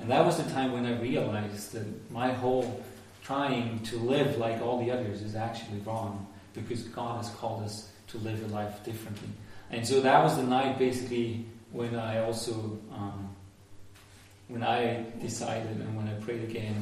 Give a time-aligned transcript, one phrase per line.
[0.00, 2.82] And that was the time when I realized that my whole
[3.22, 7.90] trying to live like all the others is actually wrong because God has called us
[8.08, 9.28] to live a life differently.
[9.70, 13.34] And so that was the night basically when I also, um,
[14.48, 16.74] when I decided and when I prayed again,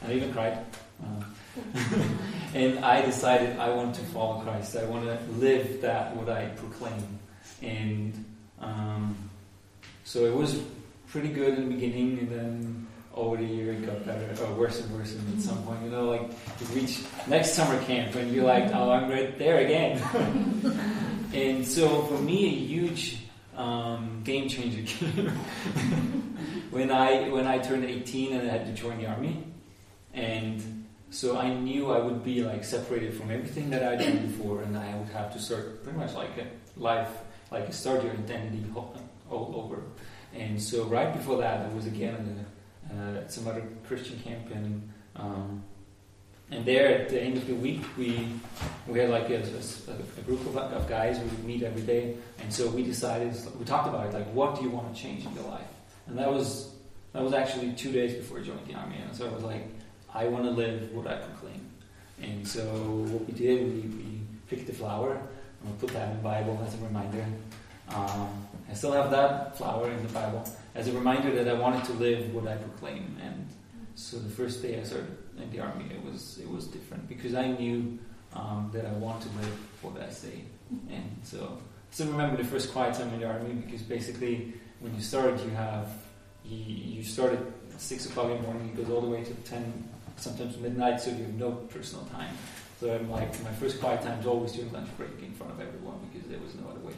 [0.00, 0.58] and I even cried.
[1.02, 1.24] Uh,
[2.54, 4.76] and I decided I want to follow Christ.
[4.76, 7.18] I want to live that what I proclaim.
[7.60, 8.24] And
[8.60, 9.16] um,
[10.04, 10.62] so it was
[11.12, 14.80] pretty good in the beginning, and then over the year it got better, or worse
[14.80, 15.14] and worse.
[15.14, 18.74] And at some point, you know, like you reach next summer camp, and you're like,
[18.74, 20.02] oh, I'm right there again.
[21.34, 23.18] and so for me, a huge
[23.56, 25.28] um, game changer came
[26.70, 29.44] when I when I turned 18 and I had to join the army,
[30.14, 34.62] and so I knew I would be like separated from everything that I'd done before,
[34.62, 36.46] and I would have to start pretty much like a
[36.80, 37.10] life,
[37.50, 39.82] like start your identity all over.
[40.34, 42.46] And so right before that, I was again
[42.90, 45.62] at, uh, some other Christian camp, and um,
[46.50, 48.28] and there at the end of the week, we
[48.86, 52.16] we had like a, a, a group of, of, guys we would meet every day,
[52.40, 55.24] and so we decided we talked about it like, what do you want to change
[55.24, 55.66] in your life?
[56.06, 56.74] And that was
[57.12, 59.66] that was actually two days before I joined the army, and so I was like,
[60.14, 61.60] I want to live what I proclaim.
[62.20, 66.16] And so what we did, we, we picked the flower, and we put that in
[66.16, 67.24] the Bible as a reminder.
[67.88, 71.84] Um, I still have that flower in the Bible as a reminder that I wanted
[71.84, 73.16] to live what I proclaim.
[73.22, 73.48] And
[73.94, 77.34] so the first day I started in the army, it was it was different because
[77.34, 77.98] I knew
[78.34, 80.44] um, that I want to live what I say.
[80.90, 84.94] And so I still remember the first quiet time in the army because basically when
[84.94, 85.92] you start, you have
[86.44, 89.88] you, start at six o'clock in the morning, it goes all the way to ten,
[90.16, 92.34] sometimes midnight, so you have no personal time.
[92.80, 95.60] So I'm like my first quiet time is always during lunch break in front of
[95.60, 96.94] everyone because there was no other way.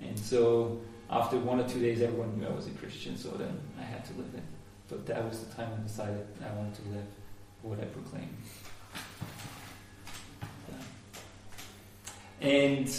[0.00, 3.58] And so after one or two days, everyone knew I was a Christian, so then
[3.78, 4.42] I had to live it.
[4.88, 7.06] But that was the time I decided I wanted to live
[7.62, 8.28] what I proclaimed.
[12.40, 12.90] And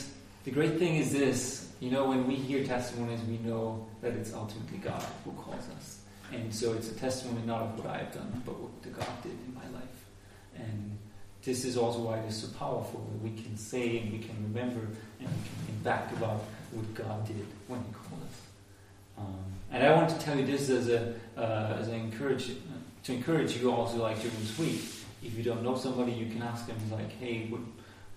[0.44, 4.34] the great thing is this you know, when we hear testimonies, we know that it's
[4.36, 6.02] ultimately God who calls us.
[6.32, 9.32] And so it's a testimony not of what I've done, but what the God did
[9.32, 10.06] in my life.
[10.56, 10.98] And
[11.44, 14.36] this is also why it is so powerful that we can say and we can
[14.44, 18.42] remember and we can think back about what God did when He called us.
[19.18, 22.52] Um, and I want to tell you this as a uh, as an encourage
[23.04, 24.82] to encourage you also like during this week.
[25.24, 27.62] If you don't know somebody, you can ask them like, "Hey, what,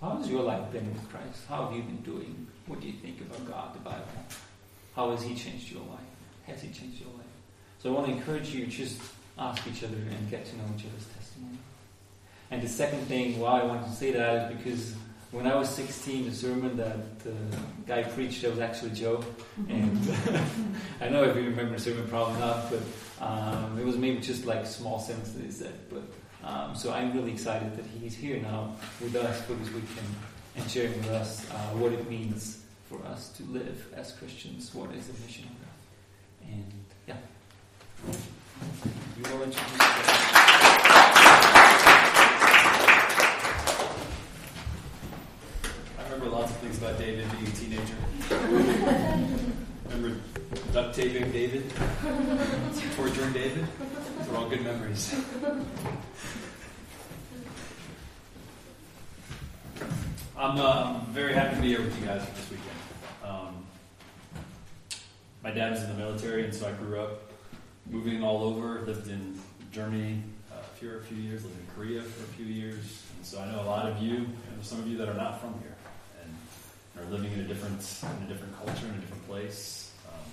[0.01, 1.43] how has your life been with Christ?
[1.49, 2.47] How have you been doing?
[2.67, 4.07] What do you think about God, the Bible?
[4.97, 6.11] How has He changed your life?
[6.47, 7.25] Has He changed your life?"
[7.79, 9.01] So I want to encourage you just
[9.39, 11.59] ask each other and get to know each other's testimony.
[12.51, 14.95] And the second thing why I want to say that is because
[15.35, 17.35] when I was 16, the sermon that the
[17.89, 19.25] guy preached, that was actually Joe.
[19.69, 19.99] And
[21.01, 22.81] I know if you remember the sermon, probably not, but
[23.21, 25.75] um, it was maybe just like small sentence that he said.
[25.91, 26.05] But
[26.49, 30.07] um, so I'm really excited that he's here now with us for this weekend
[30.55, 34.73] and sharing with us uh, what it means for us to live as Christians.
[34.73, 36.53] What is the mission of God?
[36.53, 36.73] And
[37.09, 37.17] yeah,
[39.17, 40.84] you will introduce.
[40.84, 40.84] remember
[46.45, 47.95] lots of things about David being a teenager.
[49.89, 50.21] remember
[50.75, 51.73] duct taping David,
[52.97, 53.67] torturing David.
[54.19, 55.15] Those are all good memories.
[60.37, 62.69] I'm uh, very happy to be here with you guys this weekend.
[63.25, 63.65] Um,
[65.43, 67.33] my dad was in the military, and so I grew up
[67.89, 68.83] moving all over.
[68.83, 69.41] Lived in
[69.73, 70.23] Germany
[70.53, 73.51] uh, for a few years, lived in Korea for a few years, and so I
[73.51, 75.74] know a lot of you, and some of you that are not from here
[76.99, 77.81] are living in a different
[78.19, 79.93] in a different culture in a different place.
[80.09, 80.31] Um,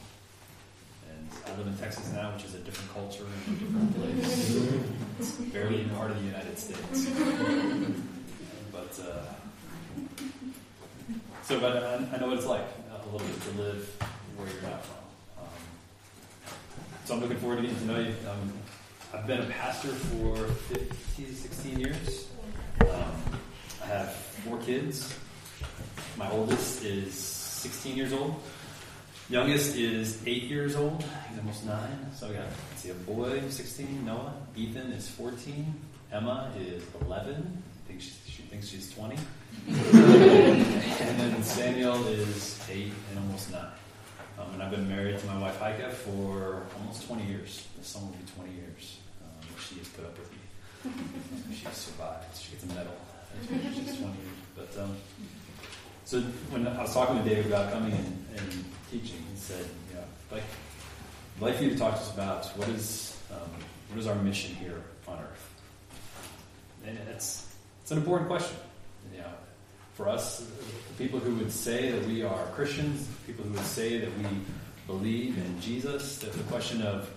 [1.09, 4.55] and I live in Texas now, which is a different culture in a different place.
[5.19, 7.09] it's barely part of the United States.
[8.71, 9.23] but uh,
[11.44, 12.61] so, but I, I, know what it's like
[12.91, 14.03] uh, a little bit to live
[14.38, 15.44] where you're not from.
[15.44, 15.50] Um,
[17.05, 18.16] so I'm looking forward to getting to know you.
[18.29, 18.53] Um,
[19.13, 22.27] I've been a pastor for 15, 16 years.
[22.81, 23.12] Um,
[23.83, 25.13] I have four kids.
[26.21, 28.35] My oldest is 16 years old.
[29.27, 31.03] Youngest is eight years old.
[31.29, 32.12] He's almost nine.
[32.13, 32.45] So we got
[32.75, 34.35] see, a boy, 16, Noah.
[34.56, 35.73] Ethan is 14.
[36.12, 37.33] Emma is 11.
[37.33, 39.15] I think she, she thinks she's 20.
[39.68, 43.71] and then Samuel is eight and almost nine.
[44.38, 47.65] Um, and I've been married to my wife Heike for almost 20 years.
[47.79, 49.00] This summer will be 20 years.
[49.24, 51.56] Um, she has put up with me.
[51.56, 52.38] she survived.
[52.38, 52.94] She gets a medal.
[53.50, 54.41] She's 20 years.
[54.56, 54.95] But um,
[56.06, 59.95] so when I was talking with David about coming and, and teaching, he said, you
[59.95, 60.44] know, like,
[61.38, 63.50] I'd like for you to talk to us about what is um,
[63.89, 65.53] What is our mission here on earth?
[66.86, 67.48] And it's,
[67.81, 68.57] it's an important question.
[69.13, 69.33] You know,
[69.94, 70.48] for us,
[70.98, 74.25] people who would say that we are Christians, people who would say that we
[74.88, 77.09] believe in Jesus, that the question of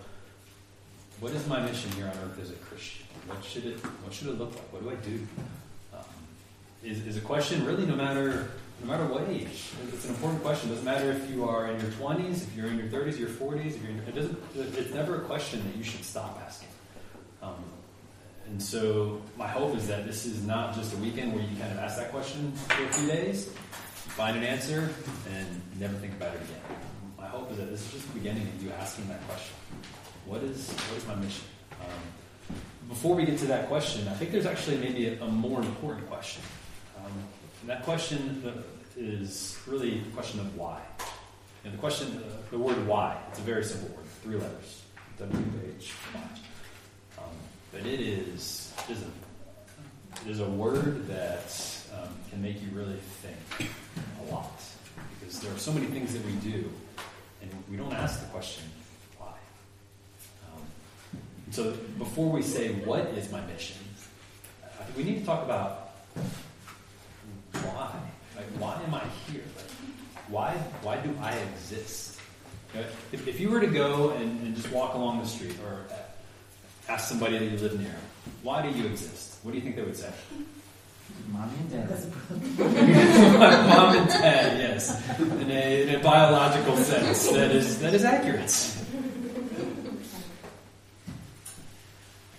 [1.21, 3.07] what is my mission here on earth as a Christian?
[3.27, 4.73] What should it What should it look like?
[4.73, 5.27] What do I do?
[5.95, 6.05] Um,
[6.83, 8.51] is, is a question really no matter
[8.85, 9.71] no matter what age.
[9.93, 10.69] It's an important question.
[10.69, 13.31] It doesn't matter if you are in your 20s, if you're in your 30s, your
[13.31, 13.67] 40s.
[13.67, 14.39] If you're in, it doesn't.
[14.55, 16.69] It's never a question that you should stop asking.
[17.43, 17.65] Um,
[18.47, 21.73] and so my hope is that this is not just a weekend where you kind
[21.73, 23.49] of ask that question for a few days,
[24.17, 24.91] find an answer,
[25.35, 26.79] and never think about it again.
[27.17, 29.55] My hope is that this is just the beginning of you asking that question.
[30.27, 31.45] What is what is my mission?
[31.81, 32.59] Um,
[32.91, 36.07] before we get to that question, I think there's actually maybe a, a more important
[36.07, 36.43] question.
[36.99, 37.13] Um,
[37.63, 38.43] and that question
[38.97, 40.81] is really the question of why.
[41.65, 44.83] And the question, uh, the word why, it's a very simple word, three letters,
[45.19, 46.21] W-H-Y.
[47.19, 47.25] Um,
[47.73, 51.57] but it is, it is, a, it is a word that
[51.95, 53.71] um, can make you really think
[54.29, 54.61] a lot.
[55.19, 56.71] Because there are so many things that we do,
[57.41, 58.65] and we don't ask the question,
[59.19, 59.33] why?
[60.53, 60.63] Um,
[61.51, 63.77] so before we say, what is my mission,
[64.97, 65.91] we need to talk about
[67.53, 67.91] why?
[68.37, 69.43] Like, why am I here?
[69.57, 69.67] Like,
[70.29, 72.15] why, why do I exist?
[73.13, 75.85] if, if, you were to go and, and, just walk along the street or
[76.89, 77.95] ask somebody that you live near,
[78.43, 79.39] why do you exist?
[79.43, 80.11] What do you think they would say?
[81.29, 81.89] Mommy and dad.
[83.69, 85.09] mom and dad, yes.
[85.19, 88.51] In a, in a biological sense, that is, that is accurate.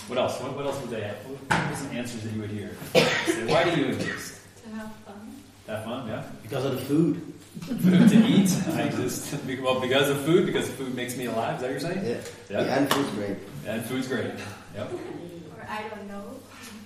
[0.07, 0.39] What else?
[0.39, 1.15] What, what else would they have?
[1.25, 2.75] What are some answers that you would hear?
[2.93, 4.39] Say, why do you exist?
[4.63, 5.35] To have fun.
[5.67, 6.23] Have fun, yeah.
[6.43, 7.33] Because of the food.
[7.61, 8.51] Food to eat.
[8.67, 9.35] I exist.
[9.61, 11.55] Well, because of food, because food makes me alive.
[11.55, 12.05] Is that what you're saying?
[12.05, 12.59] Yeah.
[12.59, 12.65] Yeah.
[12.65, 13.37] yeah and food's great.
[13.65, 14.31] And food's great.
[14.75, 14.91] Yep.
[14.91, 16.39] Or I don't know.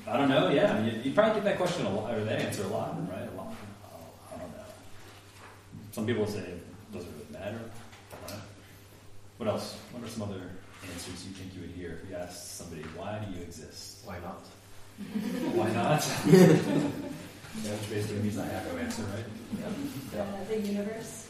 [0.08, 0.50] I don't know.
[0.50, 3.28] Yeah, you, you probably get that question a lot, or that answer a lot, right?
[3.32, 3.54] A lot.
[4.34, 4.64] I don't know.
[5.92, 7.60] Some people say it doesn't really matter.
[8.28, 8.40] Right?
[9.38, 9.78] What else?
[9.92, 10.42] What are some other
[10.92, 14.18] answers you think you would hear if you asked somebody, "Why do you exist?" Why
[14.20, 14.46] not?
[15.56, 16.10] Why not?
[17.64, 19.26] yeah, which basically means I have no answer, right?
[20.14, 20.22] Yeah.
[20.22, 21.28] Uh, the universe.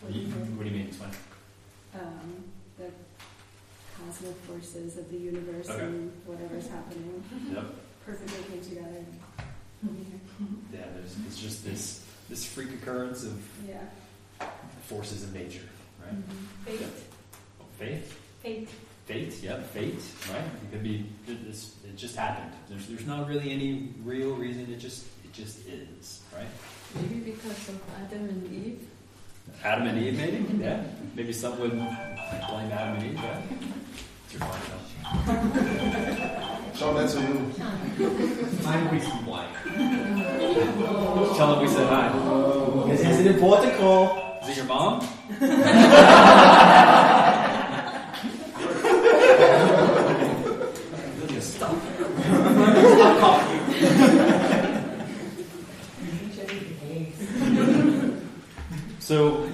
[0.00, 0.88] What do you, what do you mean?
[0.88, 1.10] Explain.
[1.94, 2.44] Um,
[2.78, 2.90] the
[3.96, 5.84] cosmic forces of the universe okay.
[5.84, 7.22] and whatever's happening.
[7.52, 7.64] Yep.
[8.06, 9.04] Perfectly came together.
[10.72, 14.46] Yeah, there's it's just this this freak occurrence of yeah.
[14.82, 15.68] forces of nature,
[16.02, 16.14] right?
[16.14, 16.64] Mm-hmm.
[16.64, 16.86] Fate.
[17.60, 18.20] Oh, faith.
[18.42, 18.68] Fate.
[19.06, 20.44] Fate, yeah, fate, right?
[20.44, 22.52] It could be it, it just happened.
[22.68, 24.70] There's there's not really any real reason.
[24.70, 26.46] It just it just is, right?
[26.96, 28.88] Maybe because of Adam and Eve.
[29.62, 30.44] Adam and Eve, maybe.
[30.58, 30.82] Yeah,
[31.14, 31.86] maybe some would blame
[32.72, 33.14] Adam and Eve.
[33.14, 33.40] Yeah.
[34.24, 34.62] It's your point,
[36.74, 37.50] Sean, that's a you.
[38.66, 39.46] Find reason why.
[41.36, 42.08] Tell them we said hi.
[42.88, 44.38] This is an important call.
[44.42, 45.06] Is it your mom?
[59.08, 59.48] So,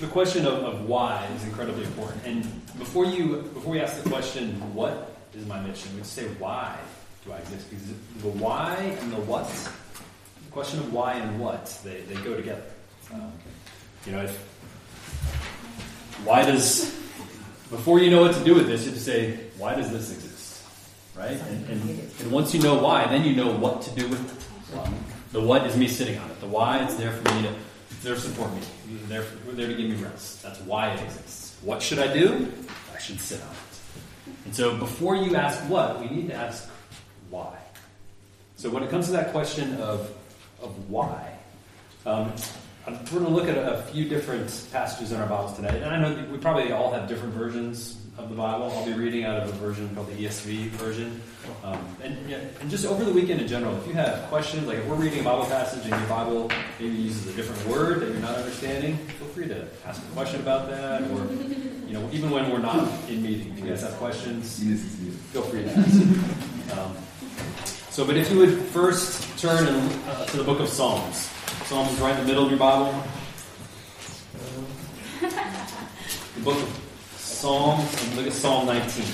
[0.00, 2.26] the question of, of why is incredibly important.
[2.26, 2.42] And
[2.76, 5.96] before you before we ask the question, what is my mission?
[5.96, 6.76] We say, why
[7.24, 7.70] do I exist?
[7.70, 12.36] Because the why and the what, the question of why and what, they, they go
[12.36, 12.62] together.
[13.12, 13.32] Um,
[14.04, 14.36] you know, if,
[16.24, 16.94] why does
[17.70, 20.12] before you know what to do with this, you have to say, why does this
[20.12, 20.62] exist?
[21.16, 21.30] Right?
[21.30, 24.78] And, and, and once you know why, then you know what to do with it.
[24.78, 24.94] Um,
[25.32, 26.40] the what is me sitting on it.
[26.40, 27.54] The why, is there for me to,
[28.02, 28.60] there to support me.
[28.60, 30.42] For, there to give me rest.
[30.42, 31.56] That's why it exists.
[31.62, 32.52] What should I do?
[32.94, 33.65] I should sit on it.
[34.46, 36.70] And so before you ask what, we need to ask
[37.30, 37.58] why.
[38.54, 40.08] So when it comes to that question of,
[40.62, 41.36] of why,
[42.06, 42.32] um,
[42.86, 45.82] we're going to look at a, a, few different passages in our Bibles today.
[45.82, 48.70] And I know we probably all have different versions of the Bible.
[48.70, 51.20] I'll be reading out of a version called the ESV version.
[51.64, 54.78] Um, and, yeah, and just over the weekend in general, if you have questions, like
[54.78, 58.08] if we're reading a Bible passage and your Bible maybe uses a different word that
[58.10, 61.02] you're not understanding, feel free to ask a question about that.
[61.10, 61.26] Or,
[61.86, 64.58] you know, even when we're not in meeting, if you guys have questions,
[65.32, 66.78] feel free to ask.
[66.78, 66.96] Um,
[67.90, 71.30] so, but if you would first turn in, uh, to the book of Psalms.
[71.64, 73.02] Psalms is right in the middle of your Bible.
[76.36, 76.68] The book of
[77.16, 79.04] Psalms, and look at Psalm 19.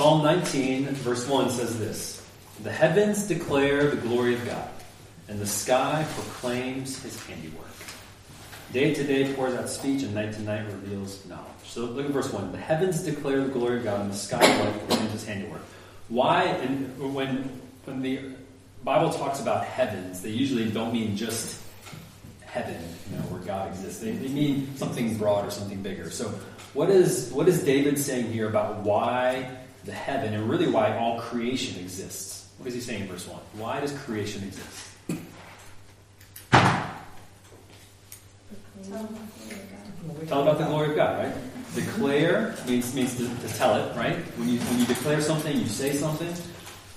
[0.00, 2.26] Psalm 19, verse 1 says this
[2.62, 4.70] The heavens declare the glory of God,
[5.28, 7.66] and the sky proclaims his handiwork.
[8.72, 11.44] Day to day pours out speech, and night to night reveals knowledge.
[11.66, 12.50] So look at verse 1.
[12.50, 14.38] The heavens declare the glory of God, and the sky
[14.78, 15.60] proclaims his handiwork.
[16.08, 18.20] Why, and when, when the
[18.82, 21.60] Bible talks about heavens, they usually don't mean just
[22.46, 24.00] heaven, you know, where God exists.
[24.00, 26.08] They, they mean something broad or something bigger.
[26.08, 26.32] So
[26.72, 29.58] what is, what is David saying here about why
[29.90, 32.48] the heaven, and really why all creation exists?
[32.58, 33.40] What is he saying in verse 1?
[33.54, 34.86] Why does creation exist?
[40.28, 41.34] Tell about the glory of God, right?
[41.74, 44.16] Declare means means to, to tell it, right?
[44.38, 46.32] When you when you declare something, you say something,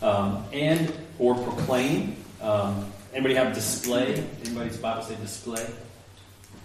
[0.01, 2.15] um, and or proclaim.
[2.41, 4.23] Um, anybody have display?
[4.45, 5.65] Anybody's Bible say display?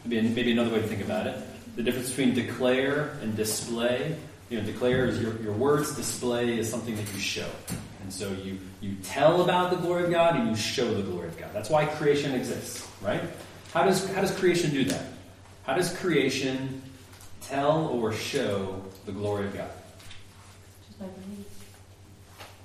[0.04, 1.36] Maybe maybe another way to think about it.
[1.76, 4.16] The difference between declare and display.
[4.48, 5.94] You know, declare is your, your words.
[5.94, 7.48] Display is something that you show.
[8.02, 11.28] And so you you tell about the glory of God and you show the glory
[11.28, 11.50] of God.
[11.52, 13.20] That's why creation exists, right?
[13.74, 15.04] How does how does creation do that?
[15.64, 16.80] How does creation
[17.42, 19.70] tell or show the glory of God?
[20.86, 21.44] Just like me.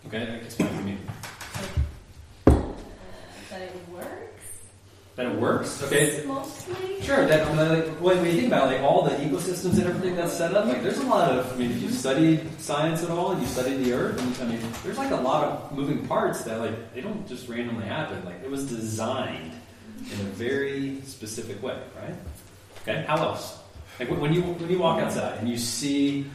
[0.08, 0.98] Okay, explain to me.
[3.50, 4.33] That it works.
[5.16, 5.84] That it works.
[5.84, 7.00] Okay, Mostly.
[7.02, 7.28] sure.
[7.28, 10.66] That like, when you think about like all the ecosystems and everything that's set up,
[10.66, 11.54] like there's a lot of.
[11.54, 14.52] I mean, if you study science at all and you study the Earth, and, I
[14.52, 18.26] mean, there's like a lot of moving parts that like they don't just randomly happen.
[18.26, 19.52] Like it was designed
[20.00, 22.16] in a very specific way, right?
[22.82, 23.06] Okay.
[23.08, 23.60] How else?
[24.00, 26.26] Like when you when you walk outside and you see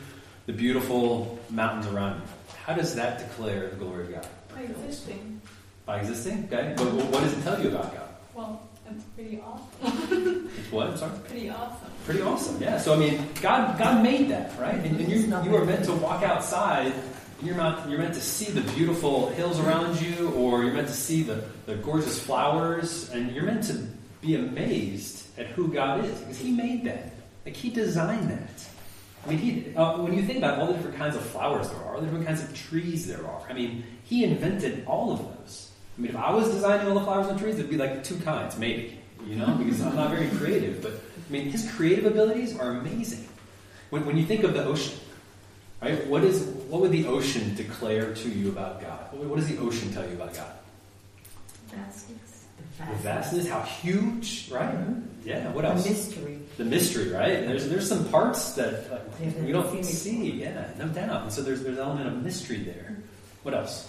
[0.47, 2.27] the beautiful mountains around you,
[2.65, 4.29] how does that declare the glory of God?
[4.55, 5.41] By existing.
[5.85, 6.75] By existing, okay.
[6.77, 8.09] But what what does it tell you about God?
[8.35, 10.50] Well, it's pretty awesome.
[10.59, 10.88] It's what?
[10.88, 11.18] I'm sorry.
[11.26, 11.90] Pretty awesome.
[12.04, 12.78] Pretty awesome, yeah.
[12.78, 14.75] So I mean, God God made that, right?
[14.75, 16.92] And, and you you are meant to walk outside.
[17.38, 20.88] And you're not you're meant to see the beautiful hills around you, or you're meant
[20.88, 23.87] to see the, the gorgeous flowers, and you're meant to
[24.21, 27.12] be amazed at who God is because He made that.
[27.45, 28.66] Like He designed that.
[29.25, 31.78] I mean, he, uh, when you think about all the different kinds of flowers there
[31.80, 35.18] are, all the different kinds of trees there are, I mean, He invented all of
[35.18, 35.71] those.
[35.99, 38.17] I mean, if I was designing all the flowers and trees, it'd be like two
[38.21, 40.81] kinds, maybe, you know, because I'm not very creative.
[40.81, 43.26] But I mean, His creative abilities are amazing.
[43.90, 44.99] When, when you think of the ocean,
[45.83, 46.07] right?
[46.07, 49.12] What is what would the ocean declare to you about God?
[49.12, 50.52] What, what does the ocean tell you about God?
[51.75, 52.45] Vastness.
[52.78, 54.73] The vastness, how huge, right?
[55.25, 55.50] Yeah.
[55.52, 55.85] What A else?
[55.88, 56.38] mystery.
[56.59, 57.45] the mystery, right?
[57.47, 60.31] There's there's some parts that like, Yeah, we don't see.
[60.31, 61.23] Yeah, no doubt.
[61.25, 62.97] And so there's there's an element of mystery there.
[63.43, 63.88] What else?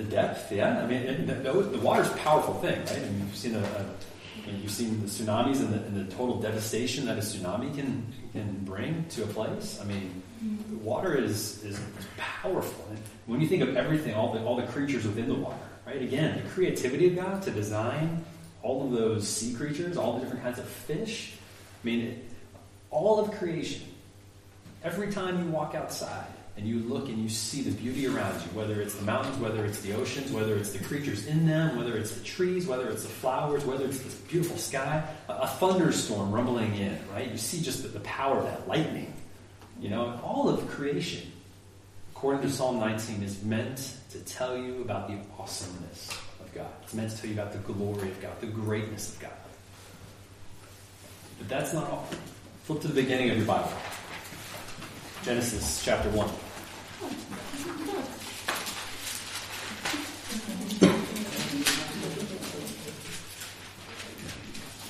[0.00, 0.82] The depth, yeah.
[0.82, 2.96] I mean, it, the, the, water's a powerful thing, right?
[2.96, 6.08] I mean, you've seen a, a I mean, you've seen the tsunamis and the, and
[6.08, 9.78] the total devastation that a tsunami can can bring to a place.
[9.78, 10.82] I mean, mm-hmm.
[10.82, 11.78] water is is
[12.16, 12.86] powerful.
[12.88, 16.00] And when you think of everything, all the all the creatures within the water, right?
[16.00, 18.24] Again, the creativity of God to design
[18.62, 21.34] all of those sea creatures, all the different kinds of fish.
[21.82, 22.24] I mean, it,
[22.90, 23.82] all of creation.
[24.82, 28.48] Every time you walk outside and you look and you see the beauty around you,
[28.52, 31.96] whether it's the mountains, whether it's the oceans, whether it's the creatures in them, whether
[31.96, 36.74] it's the trees, whether it's the flowers, whether it's this beautiful sky, a, thunderstorm rumbling
[36.76, 37.30] in, right?
[37.30, 39.12] You see just the, the power of that lightning.
[39.80, 41.32] You know, all of creation,
[42.14, 46.70] according to Psalm 19, is meant to tell you about the awesomeness of God.
[46.82, 49.32] It's meant to tell you about the glory of God, the greatness of God.
[51.38, 52.06] But that's not all.
[52.64, 53.72] Flip to the beginning of your Bible.
[55.22, 56.30] Genesis chapter 1.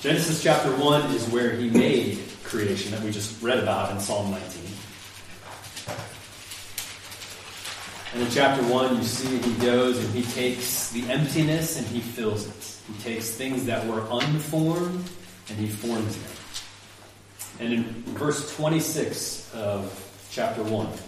[0.00, 4.30] Genesis chapter 1 is where he made creation that we just read about in Psalm
[4.30, 4.62] 19.
[8.14, 12.00] And in chapter 1, you see he goes and he takes the emptiness and he
[12.00, 12.92] fills it.
[12.92, 15.10] He takes things that were unformed
[15.48, 16.32] and he forms them.
[17.58, 17.84] And in
[18.14, 21.00] verse 26 of chapter 1, it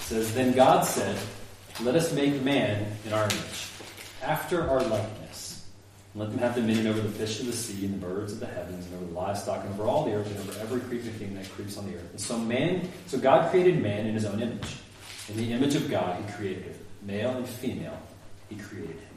[0.00, 1.18] says, Then God said,
[1.80, 3.68] Let us make man in our image,
[4.22, 5.66] after our likeness.
[6.14, 8.46] Let them have dominion over the fish of the sea and the birds of the
[8.46, 11.34] heavens and over the livestock and over all the earth and over every creeping thing
[11.36, 12.10] that creeps on the earth.
[12.10, 14.76] And so man, so God created man in his own image.
[15.30, 16.74] In the image of God, he created him.
[17.00, 17.98] Male and female,
[18.50, 19.12] he created him.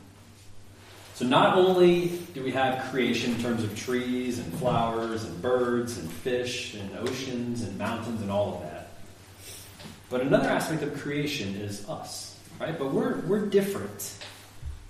[1.15, 5.97] So not only do we have creation in terms of trees and flowers and birds
[5.97, 8.74] and fish and oceans and mountains and all of that,
[10.09, 12.77] but another aspect of creation is us, right?
[12.77, 14.17] But we're, we're different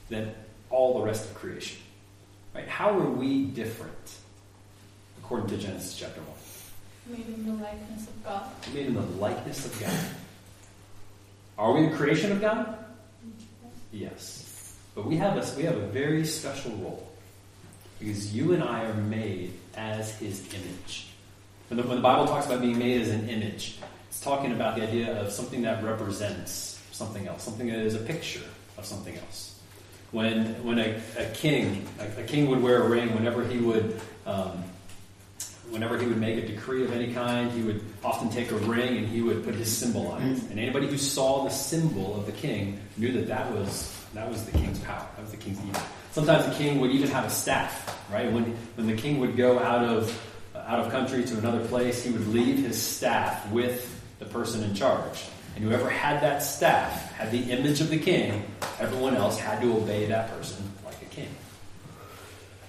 [0.10, 0.34] than
[0.69, 1.79] all the rest of creation,
[2.53, 2.67] right?
[2.67, 4.15] How are we different
[5.19, 7.17] according to Genesis chapter 1?
[7.17, 8.43] Made in the likeness of God.
[8.74, 10.00] Made in the likeness of God.
[11.57, 12.77] Are we a creation of God?
[13.91, 14.75] Yes.
[14.93, 17.07] But we have a, we have a very special role
[18.00, 21.07] because you and I are made as His image.
[21.69, 23.77] When the, when the Bible talks about being made as an image,
[24.15, 28.00] it's talking about the idea of something that represents something else, something that is a
[28.00, 28.45] picture
[28.77, 29.60] of something else.
[30.12, 34.00] When, when a, a king, a, a king would wear a ring whenever he would,
[34.25, 34.63] um,
[35.69, 38.98] whenever he would make a decree of any kind, he would often take a ring
[38.98, 40.41] and he would put his symbol on it.
[40.43, 44.45] And anybody who saw the symbol of the king knew that that was that was
[44.45, 45.05] the king's power.
[45.17, 45.84] That was the king's edict.
[46.13, 48.31] Sometimes the king would even have a staff, right?
[48.31, 50.17] When when the king would go out of
[50.55, 54.74] out of country to another place, he would leave his staff with the person in
[54.74, 55.25] charge.
[55.55, 58.43] And whoever had that staff had the image of the king.
[58.79, 61.29] Everyone else had to obey that person like a king.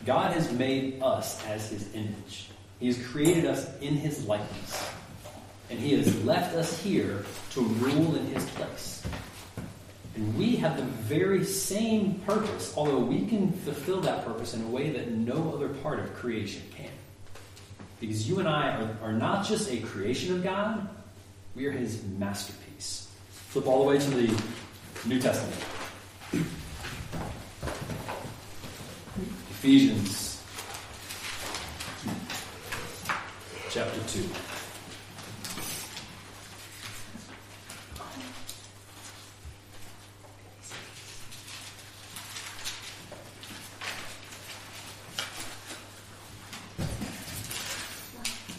[0.04, 2.48] God has made us as his image.
[2.78, 4.90] He has created us in his likeness.
[5.68, 9.02] And he has left us here to rule in his place.
[10.14, 14.68] And we have the very same purpose, although we can fulfill that purpose in a
[14.68, 16.90] way that no other part of creation can.
[18.00, 20.88] Because you and I are, are not just a creation of God,
[21.56, 23.08] we are his masterpiece.
[23.48, 24.42] Flip all the way to the
[25.06, 25.56] New Testament.
[29.50, 30.44] Ephesians
[33.70, 34.28] chapter 2.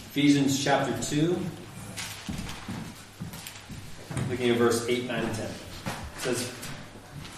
[0.10, 1.40] Ephesians chapter 2,
[4.38, 5.46] looking at verse 8, 9, and 10.
[5.46, 5.52] It
[6.18, 6.44] says,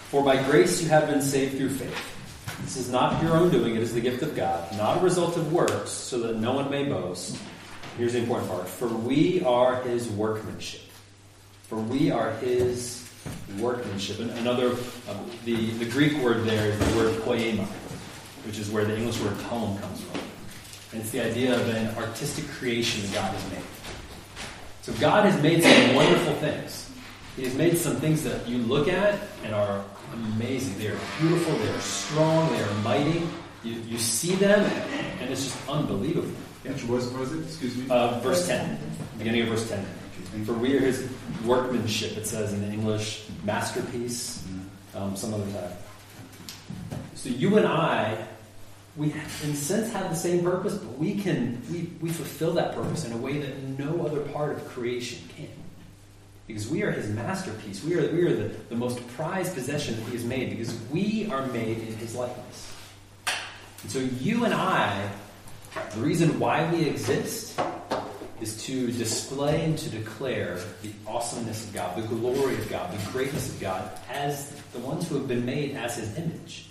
[0.09, 2.05] For by grace you have been saved through faith.
[2.63, 5.37] This is not your own doing, it is the gift of God, not a result
[5.37, 7.39] of works, so that no one may boast.
[7.97, 10.81] Here's the important part For we are his workmanship.
[11.63, 13.09] For we are his
[13.59, 14.19] workmanship.
[14.19, 14.71] And another,
[15.07, 17.63] uh, the, the Greek word there is the word poema,
[18.45, 20.19] which is where the English word poem comes from.
[20.91, 23.63] And it's the idea of an artistic creation that God has made.
[24.81, 26.88] So God has made some wonderful things.
[27.39, 30.77] He has made some things that you look at and are amazing.
[30.77, 33.25] They are beautiful, they are strong, they are mighty.
[33.63, 34.59] You, you see them,
[35.21, 36.27] and it's just unbelievable.
[36.63, 37.45] Which was, was it?
[37.45, 37.85] Excuse me.
[37.89, 38.77] Uh, verse 10,
[39.17, 39.85] beginning of verse 10.
[40.43, 41.07] For we are his
[41.45, 44.45] workmanship, it says in the English, masterpiece,
[44.93, 46.99] um, some other time.
[47.15, 48.17] So you and I,
[48.97, 52.75] we in a sense have the same purpose, but we can we, we fulfill that
[52.75, 55.47] purpose in a way that no other part of creation can.
[56.49, 57.83] Because we are his masterpiece.
[57.83, 61.29] We are, we are the, the most prized possession that he has made because we
[61.29, 62.73] are made in his likeness.
[63.83, 65.11] And so you and I,
[65.93, 67.61] the reason why we exist
[68.41, 73.11] is to display and to declare the awesomeness of God, the glory of God, the
[73.11, 76.65] greatness of God as the ones who have been made as his image.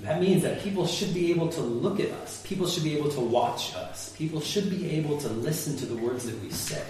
[0.00, 2.42] That means that people should be able to look at us.
[2.46, 4.14] People should be able to watch us.
[4.16, 6.82] People should be able to listen to the words that we say,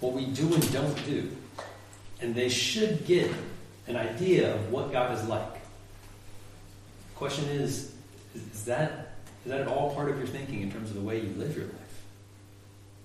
[0.00, 1.30] what we do and don't do.
[2.20, 3.30] And they should get
[3.86, 5.52] an idea of what God is like.
[5.52, 7.92] The question is,
[8.34, 11.20] is that, is that at all part of your thinking in terms of the way
[11.20, 12.02] you live your life?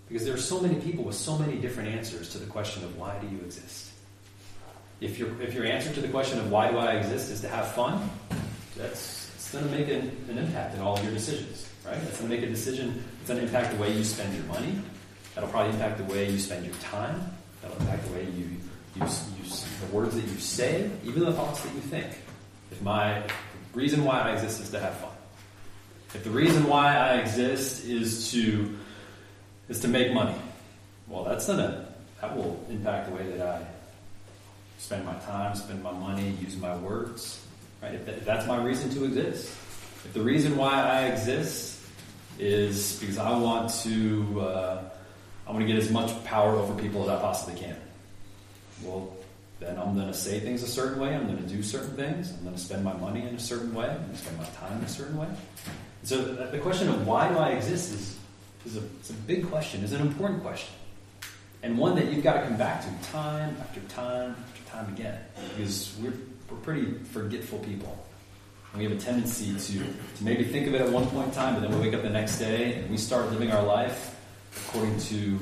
[0.07, 2.97] Because there are so many people with so many different answers to the question of
[2.97, 3.91] why do you exist?
[4.99, 7.47] If, your if your answer to the question of why do I exist is to
[7.47, 8.09] have fun,
[8.77, 11.97] that's it's going to make an, an impact in all of your decisions, right?
[11.97, 13.03] It's going to make a decision.
[13.19, 14.79] It's going to impact the way you spend your money.
[15.33, 17.31] That'll probably impact the way you spend your time.
[17.61, 18.49] That'll impact the way you
[19.01, 22.07] use, use the words that you say, even the thoughts that you think.
[22.71, 23.23] If my
[23.73, 25.11] reason why I exist is to have fun,
[26.13, 28.77] if the reason why I exist is to
[29.69, 30.35] is to make money,
[31.07, 31.87] well, that's gonna
[32.19, 33.65] that will impact the way that I
[34.77, 37.45] spend my time, spend my money, use my words.
[37.81, 37.93] Right?
[37.93, 39.47] If, that, if that's my reason to exist,
[40.05, 41.79] if the reason why I exist
[42.39, 44.83] is because I want to, uh,
[45.47, 47.75] I want to get as much power over people as I possibly can.
[48.83, 49.15] Well,
[49.59, 51.15] then I'm going to say things a certain way.
[51.15, 52.31] I'm going to do certain things.
[52.31, 53.87] I'm going to spend my money in a certain way.
[53.89, 55.27] I'm going to spend my time in a certain way.
[56.03, 58.17] So uh, the question of why do I exist is,
[58.65, 59.83] is a, it's a big question.
[59.83, 60.73] It's an important question.
[61.63, 65.19] And one that you've got to come back to time after time after time again.
[65.55, 66.13] Because we're
[66.51, 67.97] we're pretty forgetful people.
[68.75, 71.55] We have a tendency to, to maybe think of it at one point in time,
[71.55, 74.17] but then we wake up the next day and we start living our life
[74.55, 75.39] according to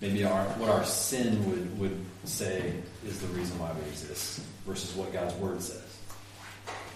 [0.00, 2.74] maybe our what our sin would, would say
[3.06, 5.82] is the reason why we exist versus what God's word says.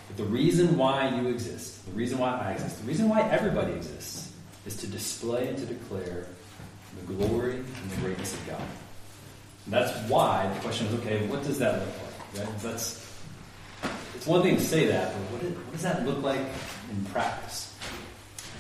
[0.09, 3.73] But the reason why you exist, the reason why I exist, the reason why everybody
[3.73, 4.33] exists
[4.67, 6.27] is to display and to declare
[7.07, 8.63] the glory and the greatness of God.
[9.65, 12.47] And that's why the question is, okay, what does that look like?
[12.47, 12.59] Right?
[12.59, 13.05] That's
[14.15, 16.41] it's one thing to say that, but what, does that look like
[16.91, 17.64] in practice?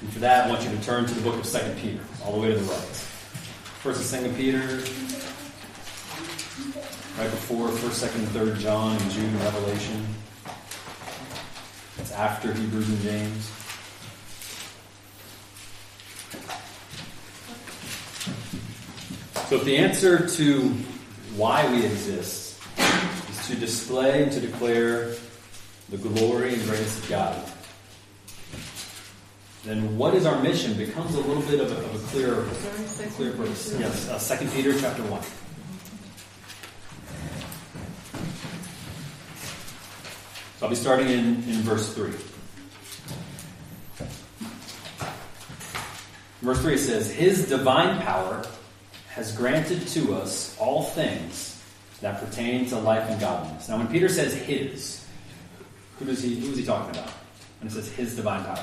[0.00, 2.32] And for that, I want you to turn to the book of Second Peter, all
[2.32, 2.78] the way to the right.
[3.82, 4.60] First and Second Peter,
[7.18, 10.06] right before First, Second, Third John and Jude and Revelation.
[11.98, 13.50] It's after Hebrews and James.
[19.48, 20.60] So, if the answer to
[21.36, 22.58] why we exist
[23.30, 25.14] is to display and to declare
[25.90, 27.52] the glory and grace of God,
[29.64, 32.44] then what is our mission becomes a little bit of a, of a clearer,
[33.16, 33.74] clear purpose.
[33.78, 35.22] Yes, uh, Second Peter chapter one.
[40.58, 42.12] So I'll be starting in, in verse three.
[46.44, 48.44] Verse 3 says, His divine power
[49.08, 51.58] has granted to us all things
[52.02, 53.66] that pertain to life and godliness.
[53.70, 55.06] Now, when Peter says his,
[55.98, 57.08] who, does he, who is he talking about?
[57.60, 58.62] When it says his divine power?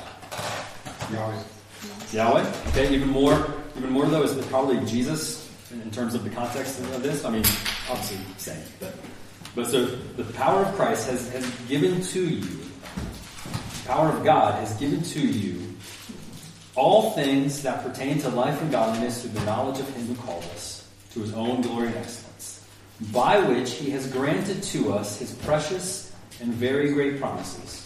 [1.12, 1.42] Yahweh.
[2.12, 2.52] Yahweh?
[2.68, 7.02] Okay, even more, even more though, is probably Jesus in terms of the context of
[7.02, 7.24] this.
[7.24, 7.44] I mean,
[7.90, 8.62] obviously, same.
[8.80, 8.94] But,
[9.54, 14.54] but so the power of Christ has, has given to you, the power of God
[14.60, 15.74] has given to you
[16.74, 20.44] all things that pertain to life and godliness through the knowledge of him who called
[20.54, 22.66] us to his own glory and excellence,
[23.12, 27.81] by which he has granted to us his precious and very great promises,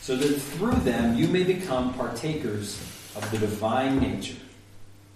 [0.00, 2.80] so that through them you may become partakers
[3.16, 4.36] of the divine nature.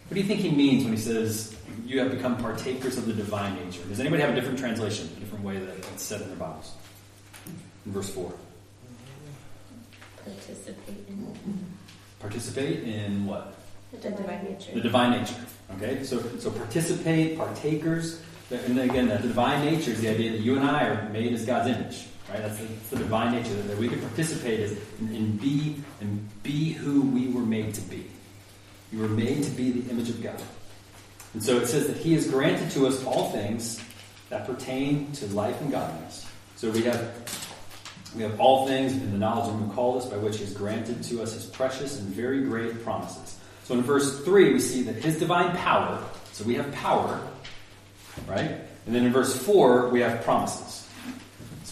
[0.09, 3.13] What do you think he means when he says you have become partakers of the
[3.13, 3.83] divine nature?
[3.85, 6.73] Does anybody have a different translation, a different way that it's said in their Bibles?
[7.87, 8.33] In verse 4.
[10.25, 11.67] Participate in
[12.21, 13.55] Participate in what?
[13.93, 14.73] the divine nature.
[14.75, 15.35] The divine nature.
[15.77, 18.21] Okay, so so participate, partakers,
[18.51, 21.33] and again, that the divine nature is the idea that you and I are made
[21.33, 22.43] as God's image, right?
[22.43, 26.29] That's the, that's the divine nature that we can participate as and, and be and
[26.43, 28.07] be who we were made to be.
[28.93, 30.41] You were made to be the image of God,
[31.33, 33.81] and so it says that He has granted to us all things
[34.31, 36.27] that pertain to life and godliness.
[36.57, 37.13] So we have
[38.17, 40.45] we have all things in the knowledge of Him who called us, by which He
[40.45, 43.39] has granted to us His precious and very great promises.
[43.65, 47.21] So in verse 3, we see that His divine power, so we have power,
[48.29, 48.61] right?
[48.87, 50.84] And then in verse 4, we have promises.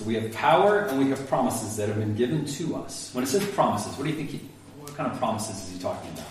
[0.02, 3.14] So we have power and we have promises that have been given to us.
[3.14, 4.30] When it says promises, what do you think?
[4.30, 4.40] He,
[4.80, 6.26] what kind of promises is he talking about?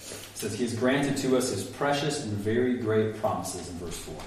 [0.00, 3.98] It says He has granted to us His precious and very great promises in verse
[3.98, 4.14] 4.
[4.14, 4.24] What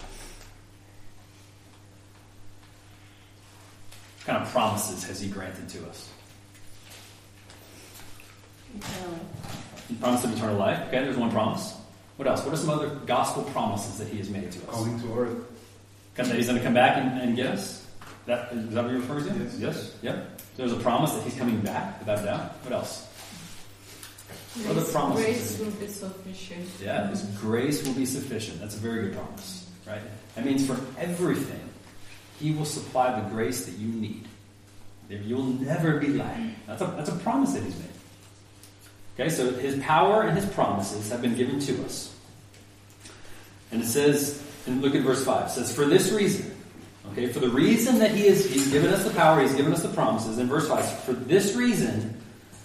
[4.25, 6.07] kind of promises has He granted to us?
[8.75, 9.19] Eternally.
[9.87, 10.79] He promised of eternal life.
[10.89, 11.75] Okay, there's one promise.
[12.17, 12.43] What else?
[12.43, 14.75] What are some other gospel promises that he has made to us?
[14.75, 15.37] Coming to earth.
[16.15, 17.86] That he's going to come back and, and get us?
[18.27, 19.33] That, is that what you're referring to?
[19.43, 19.57] Yes.
[19.57, 19.95] Yes?
[20.01, 20.41] Yep.
[20.57, 22.41] There's a promise that he's coming back, without a doubt.
[22.63, 23.05] What else?
[24.55, 25.25] What other Grace- promises?
[25.25, 26.69] Grace will be sufficient.
[26.81, 28.59] Yeah, his grace will be sufficient.
[28.59, 30.01] That's a very good promise, right?
[30.35, 31.61] That means for everything,
[32.39, 34.27] he will supply the grace that you need.
[35.09, 36.55] You'll never be lacking.
[36.67, 37.87] That's a, that's a promise that he's made.
[39.17, 42.13] Okay, so his power and his promises have been given to us.
[43.71, 46.56] And it says, and look at verse 5, it says, For this reason,
[47.11, 49.81] okay, for the reason that he is, he's given us the power, he's given us
[49.81, 52.19] the promises, in verse 5, for this reason,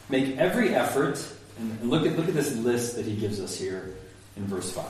[0.09, 1.25] make every effort,
[1.59, 3.95] and, look at look at this list that he gives us here
[4.37, 4.85] in verse 5.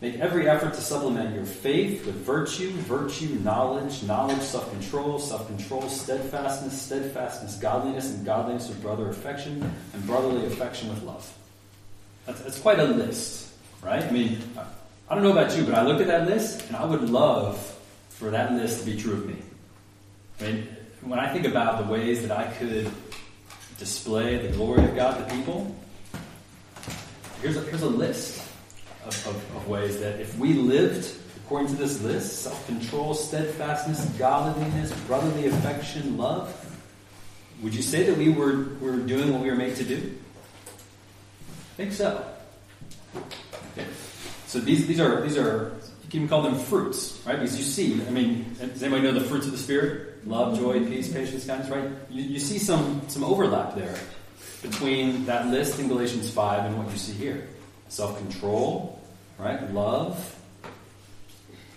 [0.00, 5.46] Make every effort to supplement your faith with virtue, virtue, knowledge, knowledge, self control, self
[5.46, 11.32] control, steadfastness, steadfastness, godliness, and godliness with brother affection, and brotherly affection with love.
[12.26, 13.52] That's, that's quite a list,
[13.82, 14.02] right?
[14.02, 14.38] I mean,
[15.08, 17.73] I don't know about you, but I look at that list and I would love
[18.24, 19.36] for that list to be true of me.
[21.02, 22.90] When I think about the ways that I could
[23.78, 25.76] display the glory of God to people,
[27.42, 28.42] here's a, here's a list
[29.04, 34.06] of, of, of ways that if we lived according to this list self control, steadfastness,
[34.18, 36.50] godliness, brotherly affection, love
[37.60, 39.96] would you say that we were, were doing what we were made to do?
[41.74, 42.26] I think so.
[43.72, 43.86] Okay.
[44.46, 45.76] So these, these are these are
[46.20, 47.36] can call them fruits, right?
[47.36, 50.26] Because you see, I mean, does anybody know the fruits of the spirit?
[50.26, 51.90] Love, joy, peace, patience, kindness, right?
[52.10, 53.98] You, you see some some overlap there
[54.62, 57.46] between that list in Galatians five and what you see here
[57.88, 59.00] self control,
[59.38, 59.72] right?
[59.72, 60.36] Love.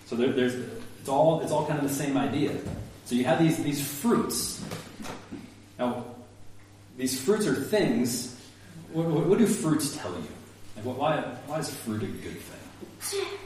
[0.06, 0.56] So there, there's
[1.00, 2.56] it's all it's all kind of the same idea.
[3.06, 4.64] So you have these these fruits.
[5.80, 6.06] Now,
[6.98, 8.36] these fruits are things.
[8.92, 10.28] What, what, what do fruits tell you?
[10.76, 13.38] Like, what, why why is fruit a good thing?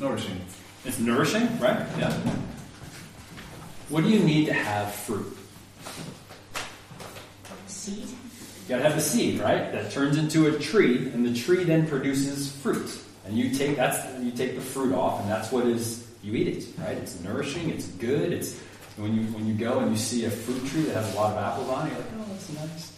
[0.00, 0.40] It's nourishing.
[0.86, 1.86] It's nourishing, right?
[1.98, 2.10] Yeah.
[3.90, 5.36] What do you need to have fruit?
[7.66, 8.08] Seed.
[8.08, 9.70] You gotta have the seed, right?
[9.72, 12.98] That turns into a tree, and the tree then produces fruit.
[13.26, 16.48] And you take that's you take the fruit off, and that's what is you eat
[16.48, 16.96] it, right?
[16.96, 18.32] It's nourishing, it's good.
[18.32, 18.58] It's
[18.96, 21.36] when you when you go and you see a fruit tree that has a lot
[21.36, 22.92] of apples on it, you're like, oh, that's nice.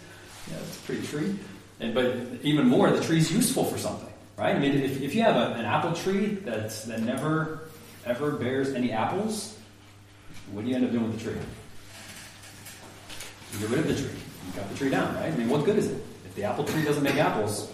[0.48, 1.36] Yeah, it's a pretty tree.
[1.80, 4.54] And but even more, the tree's useful for something, right?
[4.54, 7.60] I mean, if, if you have a, an apple tree that's that never
[8.04, 9.56] ever bears any apples,
[10.52, 11.40] what do you end up doing with the tree?
[13.52, 14.18] You get rid of the tree.
[14.46, 15.32] You cut the tree down, right?
[15.32, 16.04] I mean, what good is it?
[16.24, 17.70] If the apple tree doesn't make apples,